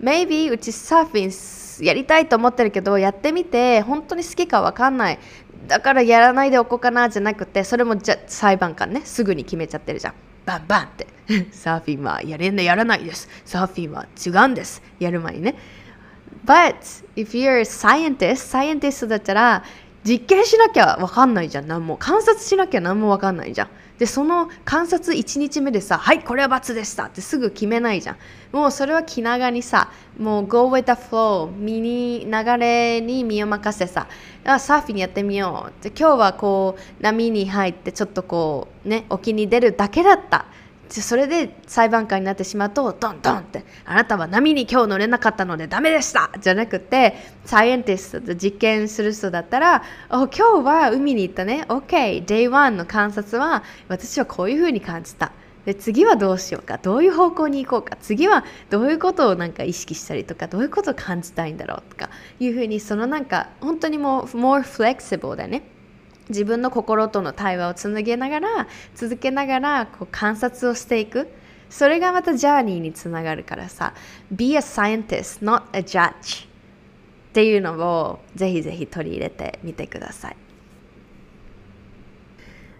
[0.00, 5.18] Maybe うちサーフィンやりたいと思ってるけどやってみて本当に好きか分かんない。
[5.66, 10.14] だからやらないでおこうかなじゃなくてそれもじゃ裁判官ねすぐに決めちゃってるじゃん。
[10.46, 11.06] バンバンって。
[11.52, 13.28] サーフィンはやれんでやらないです。
[13.44, 14.82] サーフィンは違うんです。
[14.98, 15.56] やる前にね。
[16.46, 19.62] But if you're a scientist scientist だったら
[20.04, 21.66] 実験しなきゃわかんないじゃん。
[21.66, 23.68] 何も観察しなきゃ何もわかんないじゃん。
[23.98, 28.16] でその観察1日目でさ「はいこれは罰でした」ってすぐ決めないじゃん。
[28.52, 34.06] もうそれは気長にさもう go with the flow 身に流れに身を任せさ。
[34.44, 40.46] あサーフィンやってみようで今日はこう波に入ってちょっとこうね沖に出るだけだった。
[40.88, 47.14] それで裁判官になってしまうとドンドンってあなたは波に今日乗れなかったのでダメでしたじゃなくて
[47.44, 55.32] サイエンティストと実験する人だったら今日は海に行ったね OK Day1 の観察は私はこういうふうに感じた。
[55.64, 62.08] で次はどうしようかどういう方向に行こうか次はどういうことをなんか意識したりとかどういうことを感じたいんだろうとか
[62.40, 65.77] いうふうにそのなんか本当にもう more flexible だね。
[66.28, 71.28] 自分の心との対話をつげながら続けながらこう観察をしていく。
[71.70, 73.92] それがまたジャーニーにつながるからさ
[74.32, 80.36] Be a scientist, not a judge っていうのをぜひぜひ取り入れてみてください。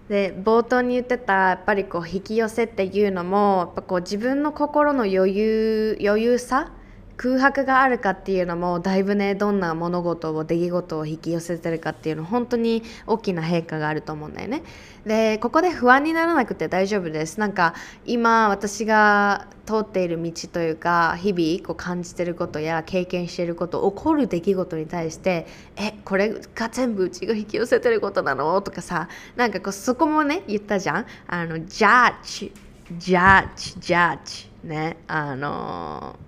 [0.08, 6.72] で冒頭に言ってたやっぱりこう引き寄せっていうのもやっぱこう自分の心の余裕余裕さ
[7.18, 14.62] 空白があるかっていうのもだいぶねどんな物事を出来事を引き寄せてるかっていうの本当に大きな変化があると思うんだよね。
[15.04, 17.40] でここで不安にならなくて大丈夫です。
[17.40, 17.74] なんか
[18.06, 25.46] 今私が通っている道というか日々こう感じてることや経験していること起こる出来事に対して
[25.76, 28.60] えこれが全部うちが引き寄せてることなの？
[28.62, 31.06] とかさなんかこうそこもね言ったじゃん。
[31.26, 32.52] あのジャッジ
[32.96, 34.98] ジャッジジャッジね。
[35.08, 36.27] あのー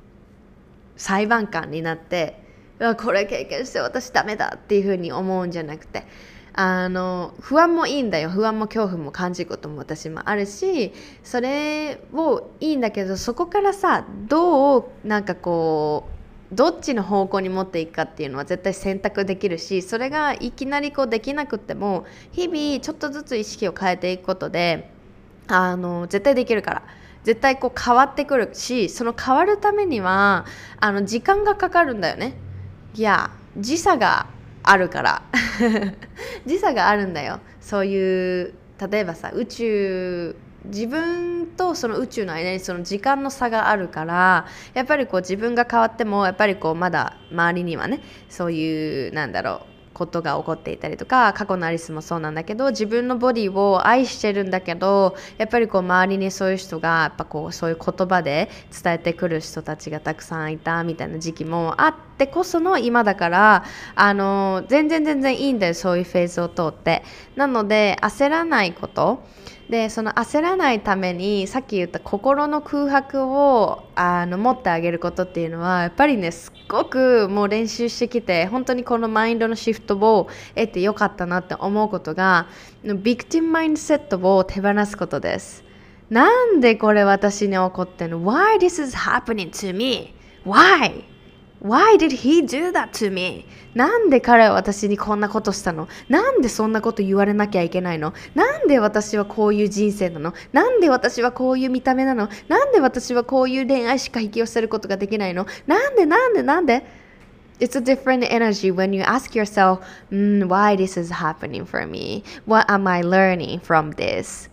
[1.00, 2.38] 裁判官になって
[2.98, 6.04] これ経験して私ダメだっていうふうに思うんじゃなくて
[6.52, 10.92] あの不安もいいんだよ不安も恐怖も感じることも私もあるし
[11.24, 16.06] それをいいんだけどそこからさどうなんかこ
[16.52, 24.90] うどっちの方向に持っていくかっていうのは絶対選択できるしそれがいきなりこうできなくっても日々ちょっとずつ意識を変えていくことで
[25.46, 26.99] あの絶対できるから。
[27.24, 30.46] 絶対こう変わってくるしその変わるためには
[30.78, 32.34] あの時間がかかるんだよね。
[32.94, 34.26] いや時差が
[34.62, 35.22] あるから。
[36.46, 37.40] 時差があるんだよ。
[37.60, 38.54] そういう
[38.90, 58.48] 例えばさ宇宙自分とその宇宙の間にその時間の差があるからやっぱりこう自分が変わってもやっぱりこうまだ周りにはねそういうなんだろうことが起こっていたりとか過去のアリスもそうなんだけど自分のボディを愛してるんだけどやっぱりこう周りにそういう人がやっぱこうそういう言葉で
[58.82, 67.02] 伝えてくる人たちがたくさんいたみたいな時期もあってこその今だからあの全然全然いいんだよそういうフェーズを通って。
[67.36, 69.22] なので焦らないこと。
[69.70, 82.48] でその焦らないためにさっき言った心の空白をあの持ってあげることっていうのはやっぱりねすっごくもう練習してきて本当にこのマインドのシフトを得てよかったなって思うことが
[82.82, 85.62] ビクティムマインドセットを手放すことです
[86.10, 91.04] なんでこれ私に起こってんの ?Why this is happening to me?Why?
[91.60, 91.96] Why?
[91.98, 93.44] Did he do that to me?
[93.74, 106.84] なんで彼は私にこんなことしたのなんでそんなこと言われなきゃいけないのなんで私はこういう人生なのなんで私はこういう見た目なのなんで私はこういう恋愛しか引き寄せることができないのなんでなんでなんで
[107.60, 109.80] It's a different energy when you ask yourself,
[110.10, 112.24] mm, why this is happening for me?
[112.46, 114.48] What am I learning from this?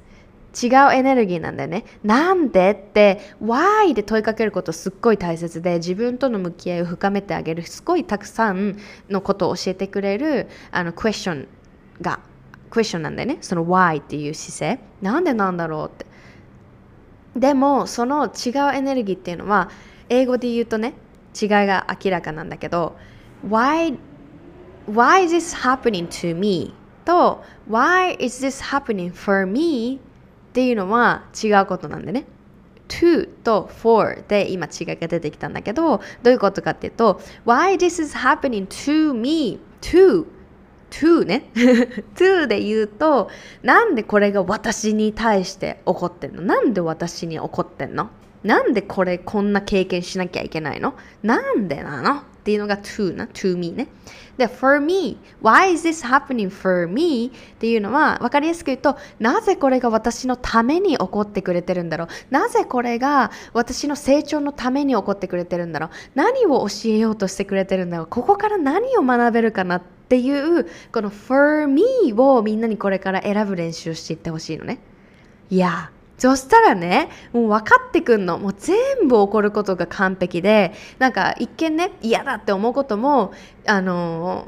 [0.63, 1.85] 違うエネルギーなんだよね。
[2.03, 8.77] なんでって、why で問いかけることすっごい大切で、自分との向き合いを深めてあげる、すごいたくさん
[9.09, 11.47] のことを教えてくれる、あの、クエスチョン
[12.01, 12.19] が、
[12.69, 13.37] クエスチョンなんだよね。
[13.41, 14.83] その why っていう姿勢。
[15.01, 16.05] なんでなんだろうって。
[17.39, 19.69] でも、その違うエネルギーっていうのは、
[20.09, 20.93] 英語で言うとね、
[21.39, 22.95] 違いが明らかなんだけど、
[23.47, 23.97] why,
[24.89, 26.73] why is this happening to me?
[27.07, 30.01] と Why is this happening for me?
[30.57, 32.25] っていうのは違うことなんでね。
[32.87, 39.59] to と for で今違いが出てきたんだけどどういうことかっていうと why this is happening to me?
[39.81, 40.25] to
[40.89, 41.51] to ね。
[42.15, 43.29] to で言うと
[43.61, 46.41] なんでこれが私に対して起こってんの？
[46.41, 48.09] なんで私に起こってんの？
[48.41, 50.95] なんでこれこんな経験しなきゃいけないの？
[51.21, 52.23] なんでなの？
[52.47, 53.89] っていうのが to な to me ね。
[54.37, 62.07] で for me why is this happening for me っていうのは分かりやすく言うとなぜこれが私のために起こってくれてるんだろう。
[62.29, 65.89] なぜこれが私の成長のために起こってくれてるんだろう。
[66.15, 68.07] 何を教えようとしてくれてるんだろう。
[68.07, 71.83] ここから何を学べるかなっていうこの for me
[72.15, 74.79] をみんなにこれから選ぶ練習をしていってほしいのね。
[75.49, 78.39] いやそしたらね、もう分かってくんの。
[78.39, 83.33] もう全部起こることが完璧で、なんか一見ね、嫌だって思うことも、
[83.67, 84.47] あの、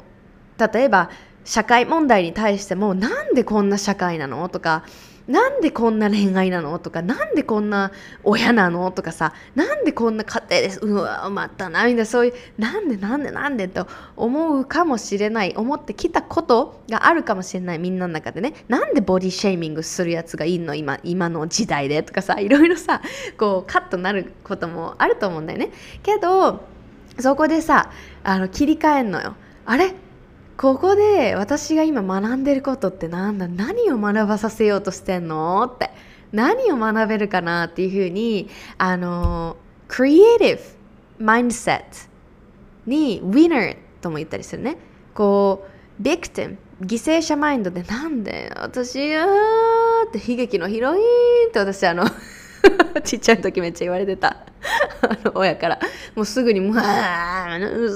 [0.58, 1.10] 例えば
[1.44, 4.48] 社会問題に対しても、なんでこんな社会なの？
[4.48, 4.84] とか、
[5.28, 6.78] なんでこんな恋愛なの？
[6.78, 7.92] とか、なんでこんな
[8.24, 8.90] 親なの？
[8.90, 10.80] とかさ、なんでこんな家庭です。
[10.80, 18.54] うわ、またな、みたいな、そういう、なんでなんでなんでと思うかもしれない、思ってきたことがあるかもしれない、みんなの中でね。
[18.68, 20.74] なんでボディシェイミングするやつがいいの？
[20.74, 22.02] 今、今の時代で？
[22.02, 23.00] とかさ、いろいろさ、
[23.38, 25.70] こう、カットなることもあると思うんだよね。
[26.02, 26.64] けど、
[27.18, 27.92] そこでさ、
[28.24, 29.34] あの、切り替えんのよ。
[29.66, 29.94] あれ？
[30.60, 33.48] ここで私が今学んでることってなんだ？
[33.48, 35.62] 何を学ばさせようとしてんの？
[35.64, 35.90] って。
[36.32, 39.56] 何を学べるかなっていうふうにあの
[39.88, 40.60] クリエイティ
[41.18, 41.84] ブマインドセット
[42.84, 44.76] に winner とも言ったりするね。
[45.14, 45.64] こ
[45.98, 52.04] うビクティム犠牲者マインドでなんで私あーって悲劇のヒロインって私あの
[53.04, 54.36] ちっちゃい時めっちゃ言われてた。
[55.02, 55.78] あの親から。
[56.14, 56.74] もうすぐに「もう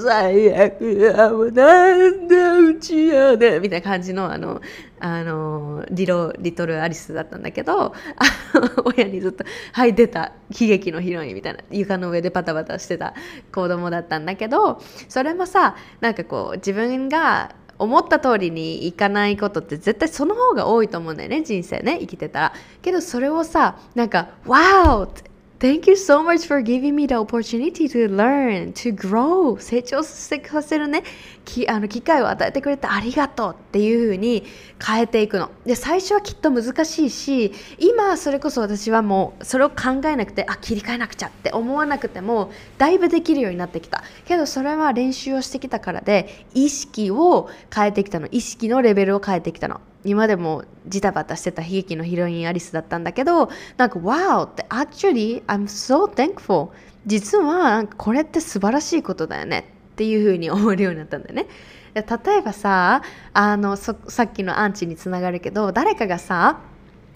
[0.03, 4.61] 最悪やもうなんでうちやで」みたいな感じのあの
[4.99, 9.43] あのリロリトルアリスだったんだけどあの 親にずっと
[9.73, 10.31] 「はい出た。
[10.59, 11.59] 悲劇のヒロイン」みたいな。
[11.69, 13.13] 床の上でバタバタしてた
[13.53, 25.09] 子供だったんだけどそれもさなんかこう自分が思った通りにいかないことって絶対その方が多いと思うんだよね人生ね生きてたらけどそれをさなんか「Wow!
[25.57, 29.57] Thank you so much for giving me the opportunity to learn, to grow.
[29.57, 31.01] 成長させるね、
[31.45, 34.43] きあの機会を与えてくれてありがとうっていう風に
[34.85, 35.49] 変えていくの。
[35.65, 44.03] で、最初はきっと難しいし、今それこそ私はもうそれを考えなくて、あ、切り替えなくちゃって思わなくても、だいぶできるようになってきた。
[44.25, 48.27] けどそれは練習をしてきたからで、意識を変えてきたの。
[48.31, 49.79] 意識のレベルを変えてきたの。
[50.05, 56.69] 今でもジタバタしてた悲劇のヒロインアリスだったんだけどなんか Wow って Actually I'm so thankful
[57.07, 61.47] 実はこれって素晴らしいことだよねっていうふうに思えるようになったんだよね
[61.93, 63.01] 例えばさ
[63.33, 63.93] あのさ
[64.23, 66.59] っきのアンチにつながるけど誰かがさ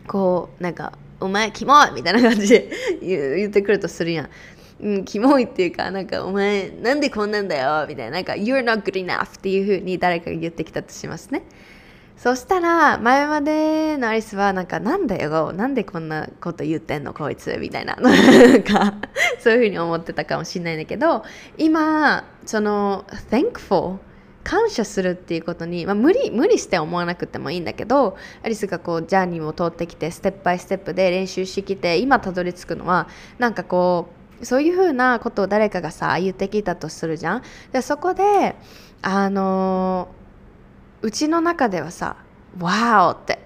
[0.08, 2.72] こうなんか「お前キモい!」みたいな感じで
[3.04, 4.30] 言ってくるとするやん
[4.82, 11.42] うん、キモいっていうか、なんか、お前、なんでこんなんだよみたいな、なんか、You're not good enough っていう風に誰かが言ってきたとしますね。
[12.20, 18.96] そしたら、前までのアリスは、なんか、なんだよ、なんでこんなこと言ってんの、こいつ、みたいな、なんか、
[19.40, 21.24] そういうふうに思ってたかもしれないんだけど、
[21.58, 24.00] 今、その、thankful、
[24.44, 34.08] 感謝するっていうことに、まあ、無理無理して思わなくてもいいんだけどアリスがこうジャーニーを通ってきてステップバイステップで練習してきて今たどり着くのはなんかこ
[34.42, 37.44] うそういうふうなことを誰かがさ言ってきたとするじゃん。
[37.74, 38.56] でそこで
[39.04, 40.19] あのー
[41.03, 42.17] うちの中ではさ、
[42.59, 43.11] Wow!
[43.11, 43.39] って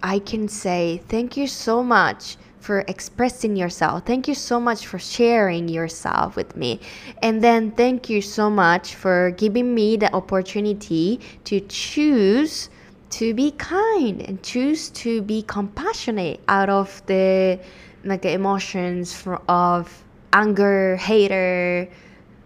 [0.00, 4.04] I can say thank you so much for expressing yourself.
[4.04, 6.80] Thank you so much for sharing yourself with me.
[7.22, 12.68] And then thank you so much for giving me the opportunity to choose
[13.10, 17.58] to be kind and choose to be compassionate out of the
[18.04, 21.88] like emotions for, of anger, hater,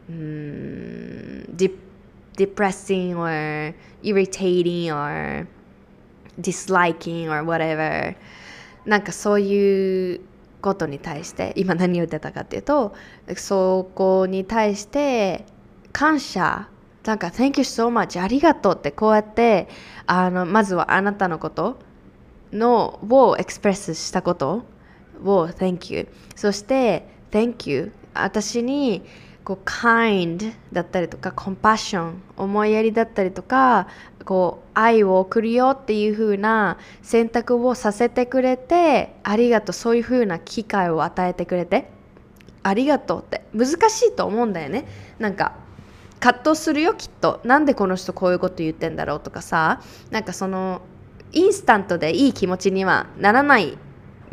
[0.09, 1.84] um, depression
[2.38, 3.74] depressing or
[4.04, 5.48] irritating or
[6.40, 8.16] disliking or whatever.
[8.86, 10.22] なんかそういう
[10.62, 12.94] ことに対して今何言ってたかっていうと
[13.36, 15.46] そこに対して
[15.92, 16.70] 感謝。
[17.04, 19.68] なんか Thank you so much ありがとうってこうやって
[20.08, 21.78] あのまずはあなたのこと
[22.52, 24.66] のをエクスプレスしたこと
[25.24, 29.04] を Thank you そして Thank you 私に
[29.46, 33.88] こう kind だったりとか compassion 思いやりだったりとか
[34.26, 41.92] こう愛を送るよっていう風な選択をさせてくれてありがとうそういう風な機会を与えてくれて
[42.64, 44.88] ありがとうって難しいと思うんだよね。
[45.20, 45.54] なんか
[46.20, 47.40] 葛藤するよきっと。
[47.44, 50.82] なんでこの人こういうこと言ってんだろうとかさなんかその
[51.32, 53.78] インスタントでいい気持ちにはならない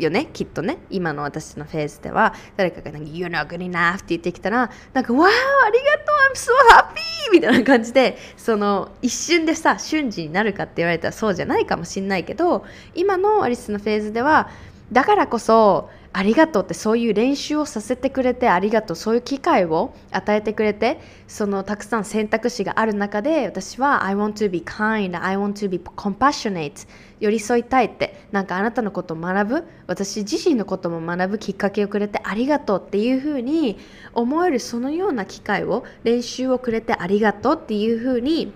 [0.03, 0.77] よねきっとね。
[0.89, 2.33] 今の私のフェーズでは。
[2.57, 5.29] 誰かがなんか You're not good enough って言ってきたらなんかわあ
[5.65, 14.49] ありがとう I'm so happy みたいな感じでその一瞬でさ瞬時になるかって言われたらそうじゃないかもしんないけど今のアリスのフェーズでは
[14.91, 26.87] だからこそありがとうってそういう練習をさせてくれてありがとうそういう機会を与えてくれてそのたくさん選択肢がある中で私は I want to be kind I want to be compassionate
[27.19, 33.79] 寄り添いたいってなんかあなたのことを学ぶ私自身のことも学ぶきっかけをくれてありがとうっていうふうに
[34.13, 38.53] 思えるそのような機会を練習をくれてありがとうっていうふうに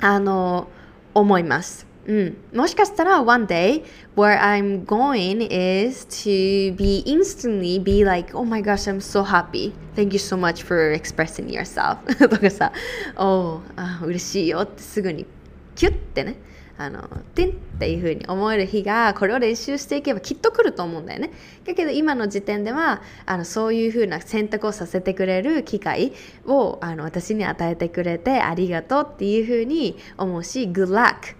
[0.00, 0.68] あの
[1.12, 1.85] 思います。
[2.06, 3.84] うん、もしかしたら one day
[4.14, 9.72] where I'm going is to be instantly be like oh my gosh I'm so happy.
[9.96, 11.98] Thank you so much for expressing yourself.
[12.30, 12.72] とかさ
[13.16, 15.26] oh あ嬉しいよってすぐに
[15.74, 16.36] キュッてね
[16.78, 21.30] あの、てんっていう風に思える日が、これを練習していけばきっと来ると思うんだよね。
[21.64, 26.12] だけど今の時点では、あの、そういう風な選択をさせてくれる機会
[26.44, 31.34] を、あの、私に与えてくれてありがとうっていう風に思うし、good luck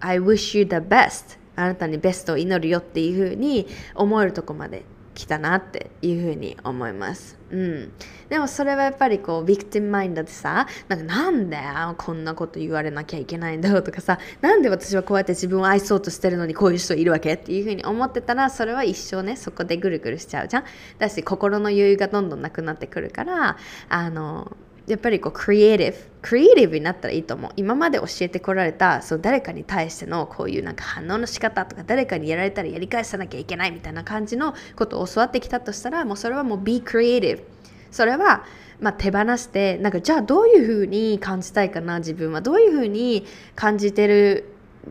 [0.00, 4.84] I wish you the best あなたにベストを祈るよっていう風に思えるとこまで
[5.16, 7.38] 来たなっていう風に思います。
[7.50, 7.92] うん。
[8.28, 11.58] でもそれはやっぱりこう、ビクティムマインドでさ、なんかなんで
[11.96, 20.64] こんなこと言われなきゃいけないんだろうとかさ、なんで私はこうやって自分を愛そうとしてるのにこういう人いるわけっていう風に思ってたら、それは一生ね、そこでぐるぐるしちゃうじゃん。
[20.98, 23.56] だし、心の余裕がどんどんなくなってくるから、
[23.88, 24.54] あの、
[24.86, 27.50] やっぱりこうクリエイティブクリエイティブになったらいいと思う。
[27.56, 37.42] 今まで教えてこられたその誰かに対してのこういうなんか反応の仕方とか誰かにやられたらやり返さなきゃいけないみたいな感じのことを教わってきたとしたらもうそれはもう be creative
[37.90, 38.44] それは
[38.80, 42.42] まあ、手放してなんかじゃあどういうふうに感じたいかな自分は。
[42.42, 43.24] どういうふうに
[43.54, 44.44] 感じてる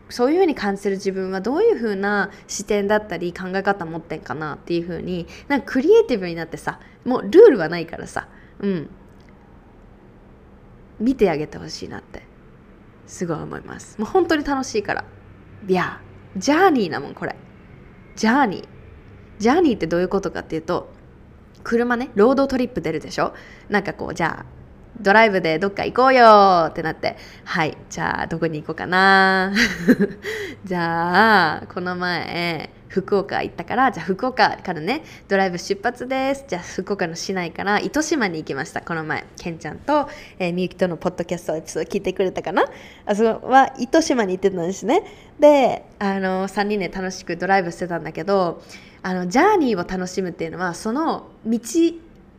[0.08, 8.28] そういうふうに感じてる自分はどういうふうな視点だったり考え方持ってんかなっていうふうになんかクリエイティブになってさもうルールはないからさ。
[8.60, 8.90] うん。
[11.00, 12.22] 見てあげてほしいなって
[13.06, 13.98] すごい思います。
[14.00, 15.04] もう本当に楽しいから。
[15.68, 16.00] いや
[16.36, 17.36] ジャーニーなもんこれ。
[18.16, 18.66] ジャーニー。
[19.38, 20.92] ジャーニーってどういうことかっていうと
[21.62, 23.34] 車ねロードトリップ出るでしょ？
[23.68, 24.46] なんかこうじゃあ
[25.00, 27.16] ドライブでどっか行こうよってなって。
[27.44, 29.52] はいじゃあどこに行こうかな
[30.64, 36.44] じゃあこの前福岡行ったからじゃあ福岡からねドライブ出発です。
[36.46, 38.80] じゃあ福岡の市内から糸島に行きました。
[38.80, 40.08] この前ケンちゃんと、
[40.38, 42.64] みゆきとのポッドキャストを聞いてくれたかな？
[43.04, 45.02] あそこは糸島に行ってたんですね。
[45.40, 48.62] であの3人で楽しくドライブしてたんだけど
[49.02, 51.58] あのジャーニーを楽しむっていうのはその道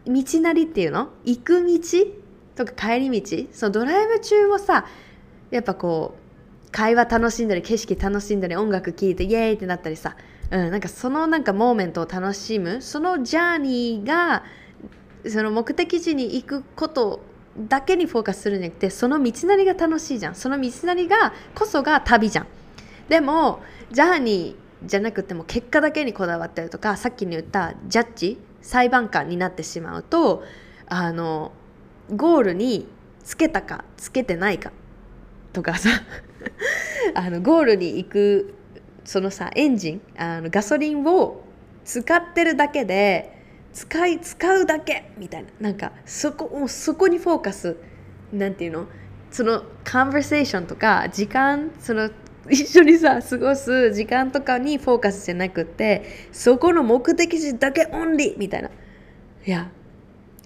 [0.06, 1.10] 道なりっていうの？
[1.26, 1.80] 行く道？
[2.56, 3.48] とか帰り道？
[3.52, 4.86] そのドライブ中をさ
[5.52, 10.16] やっぱこう会話楽しんだり景色楽しんだり音楽聴いてイエーイってなったりさ
[10.52, 12.82] うん、なんかそのなんかモーメントを楽しむ。
[12.82, 14.44] そのジャーニーが
[15.28, 17.22] その目的地に行くこと
[17.58, 20.36] だけにフォーカスするんじゃなくてその道なりが楽しいじゃん。
[20.36, 22.48] その道なりがこそが旅じゃん。
[23.10, 30.44] でもジャーニーじゃなくても結果だけにこだわったりとかさっきに言ったジャッジ裁判官になってしまうと
[30.88, 31.52] あの
[32.16, 32.88] ゴールに
[33.24, 34.72] つけたかつけてないか
[35.54, 35.90] とかさ
[37.16, 38.54] あのゴールに行く
[39.08, 41.42] そのさエンジンあのガソリンを
[41.86, 43.42] 使ってるだけで
[43.72, 45.50] 使い使うだけみたいな。
[45.62, 47.78] なんかそこもうそこにフォーカス
[48.34, 48.88] なんていうの？
[49.32, 52.10] そのカンバーセーションとか時間その
[52.50, 56.04] 一緒にさ過ごす時間とかにフォーカスじゃなくて
[56.34, 58.70] そこの目的地だけオンリーみたいな。
[58.70, 59.70] いや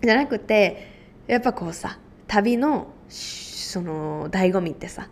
[0.03, 0.87] じゃなくて
[1.25, 1.97] やっぱこうさ
[2.27, 5.09] 旅のその醍醐味ってさ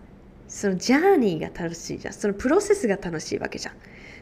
[0.50, 2.14] そのジャーニーが楽しいじゃん。
[2.14, 3.76] そのプロセスが楽しいわけじゃん。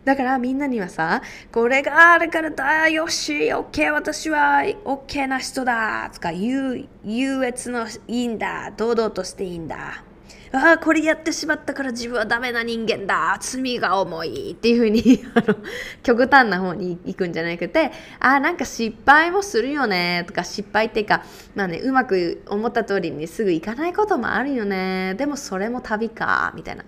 [0.06, 1.22] だからみんなにはさ
[1.52, 10.04] これがあるからだよしオッケー私はオッケーな人だとか優越のいいんだ堂々としていいんだ。
[10.52, 13.38] ああこれやってしまったから自分はダメな人間だ。
[13.40, 15.56] 罪が重いっていうふうに あの
[16.04, 21.24] 極端な方に行くんじゃなくてああなんか失敗もするよねとか失敗っていうか
[21.56, 25.16] まあねうまく思った通りにすぐ行かないこともあるよね。
[25.18, 26.84] でもそれも旅かみたいな。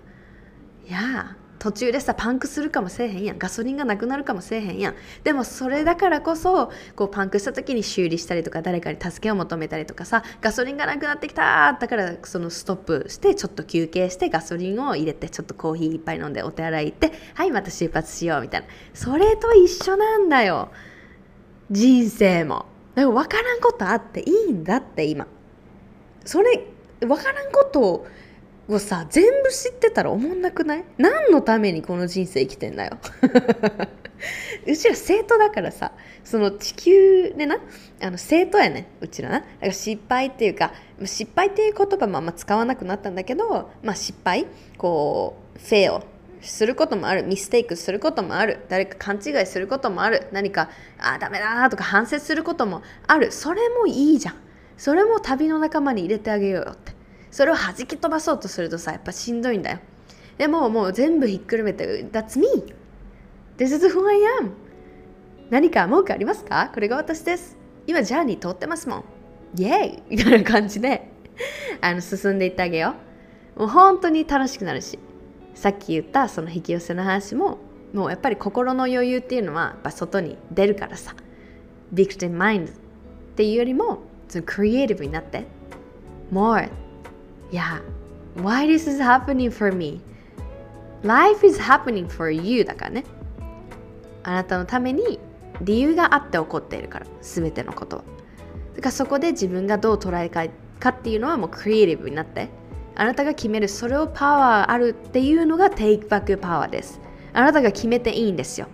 [0.88, 3.38] いや途中でさパンクするかもせえへんやん。
[3.38, 4.94] ガソリンがなくなるかもせえへんやん。
[5.24, 18.66] でもそれだからこそこうパンクした時に修理したりとか誰かに助けを求めたりとかさガソリンがなくなってきただからそのストップしてちょっと休憩してガソリンを入れてちょっとコーヒーいっぱい飲んでお手洗い行ってはいまた出発しようみたいな。
[18.94, 20.70] それと一緒なんだよ。
[21.70, 22.64] 人生も。
[22.94, 25.26] でも分からんことあっていいんだって今。
[26.24, 26.66] それ
[27.00, 28.06] 分からんことを
[28.70, 30.84] をさ全部知ってたら思んなくない？
[30.98, 32.98] 何のためにこの人生生きてんだよ。
[34.66, 35.92] うちら生徒だからさ
[36.24, 37.58] その地球でな
[38.02, 39.40] あの生徒やねうちらな。
[39.40, 40.72] だから失敗っていうか
[41.04, 44.46] 失敗っていう言葉もあんま使わなくなったんだけど、まあ、失敗
[44.76, 46.02] こうフェイ
[46.42, 53.32] することもあるミステイクすることもある誰か勘違いすることもある何かあダメだとか反省することもある。
[53.32, 54.34] それもいいじゃん。
[54.76, 56.99] それも旅の仲間に入れてあげようよって。
[57.30, 59.78] それを弾き飛ばそうとするとさやっぱしんどいんだよ。
[60.38, 62.46] でももう全部ひっくるめて That's me!
[63.56, 64.50] This is who I am!
[65.50, 66.70] 何か文句ありますか？
[66.72, 67.56] これが私です。
[67.86, 69.04] 今ジャーニー通ってますもん。
[69.56, 71.10] イェイみたいな感じで
[71.80, 72.94] あの進んでいってあげよ
[73.56, 73.60] う。
[73.60, 74.98] もう本当に楽しくなるし。
[75.54, 77.58] さっき言ったその引き寄せの話も
[77.92, 81.14] もうやっぱり心の余裕っていうのはやっぱ外に出るからさ。
[81.92, 82.72] Victim mind っ
[83.36, 85.44] ていうよりもそのクリエイティブになって。
[86.32, 86.70] More
[87.50, 87.80] yeah.
[88.36, 90.00] Why this is happening for me?
[91.02, 93.04] Life is happening for you だからね。
[94.22, 95.18] あなたのために
[95.62, 98.02] 理由があって起こっているから全てのことは。
[98.76, 102.48] だからそこで自分がどう捉えるかっていうのはもうクリエイティブになって。
[102.96, 107.00] あなたが決めるそれをパワーあるっていうのが Take Back Power です。
[107.32, 108.66] あなたが決めていいんですよ。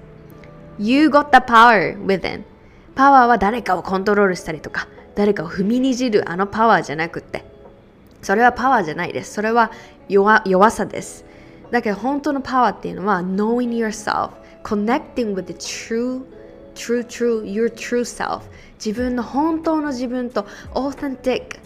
[0.79, 2.43] You got the power within.
[2.95, 7.45] パワーは誰かをコントロールしたりとか誰かを踏みにじるあのパワーじゃなくって。
[8.27, 9.35] それはパワーじゃないです。
[9.35, 9.71] それは
[10.09, 11.25] 弱弱さです。
[11.71, 14.31] だけど本当のパワーっていうのは knowing yourself
[14.65, 16.25] connecting with the true
[16.75, 18.41] true true your true self.
[18.85, 21.61] 自分の本当の自分と authentic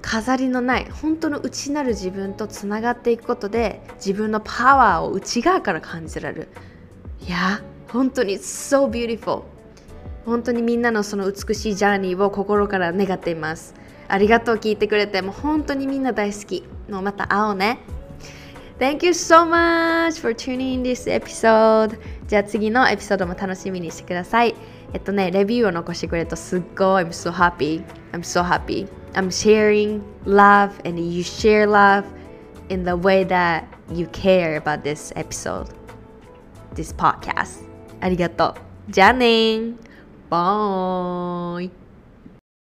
[0.00, 6.48] 飾りのない本当の内なる自分とつながっていくことで自分のパワーを内側から感じられる。
[7.20, 9.42] いや本当に so beautiful.
[10.24, 13.83] 本当にみんなのその美しいジャーニーを心から願っています。
[14.08, 17.78] ありがとう聞いてくれてもう本当にみんな大好きもうまた会おうね
[18.78, 24.54] Thank you so much for tuning in this episode じゃあ次のエピソードも楽しみにしてください
[24.92, 32.04] えっとねレビューを残してくれるとすっごい I'm so happy I'm so happy I'm sharing love and you share love
[32.68, 35.68] in the way that you care about this episode,
[36.74, 37.64] this podcast.
[38.00, 38.54] ありがと
[38.88, 38.92] う。
[38.92, 39.74] じゃあね
[40.28, 41.83] バイ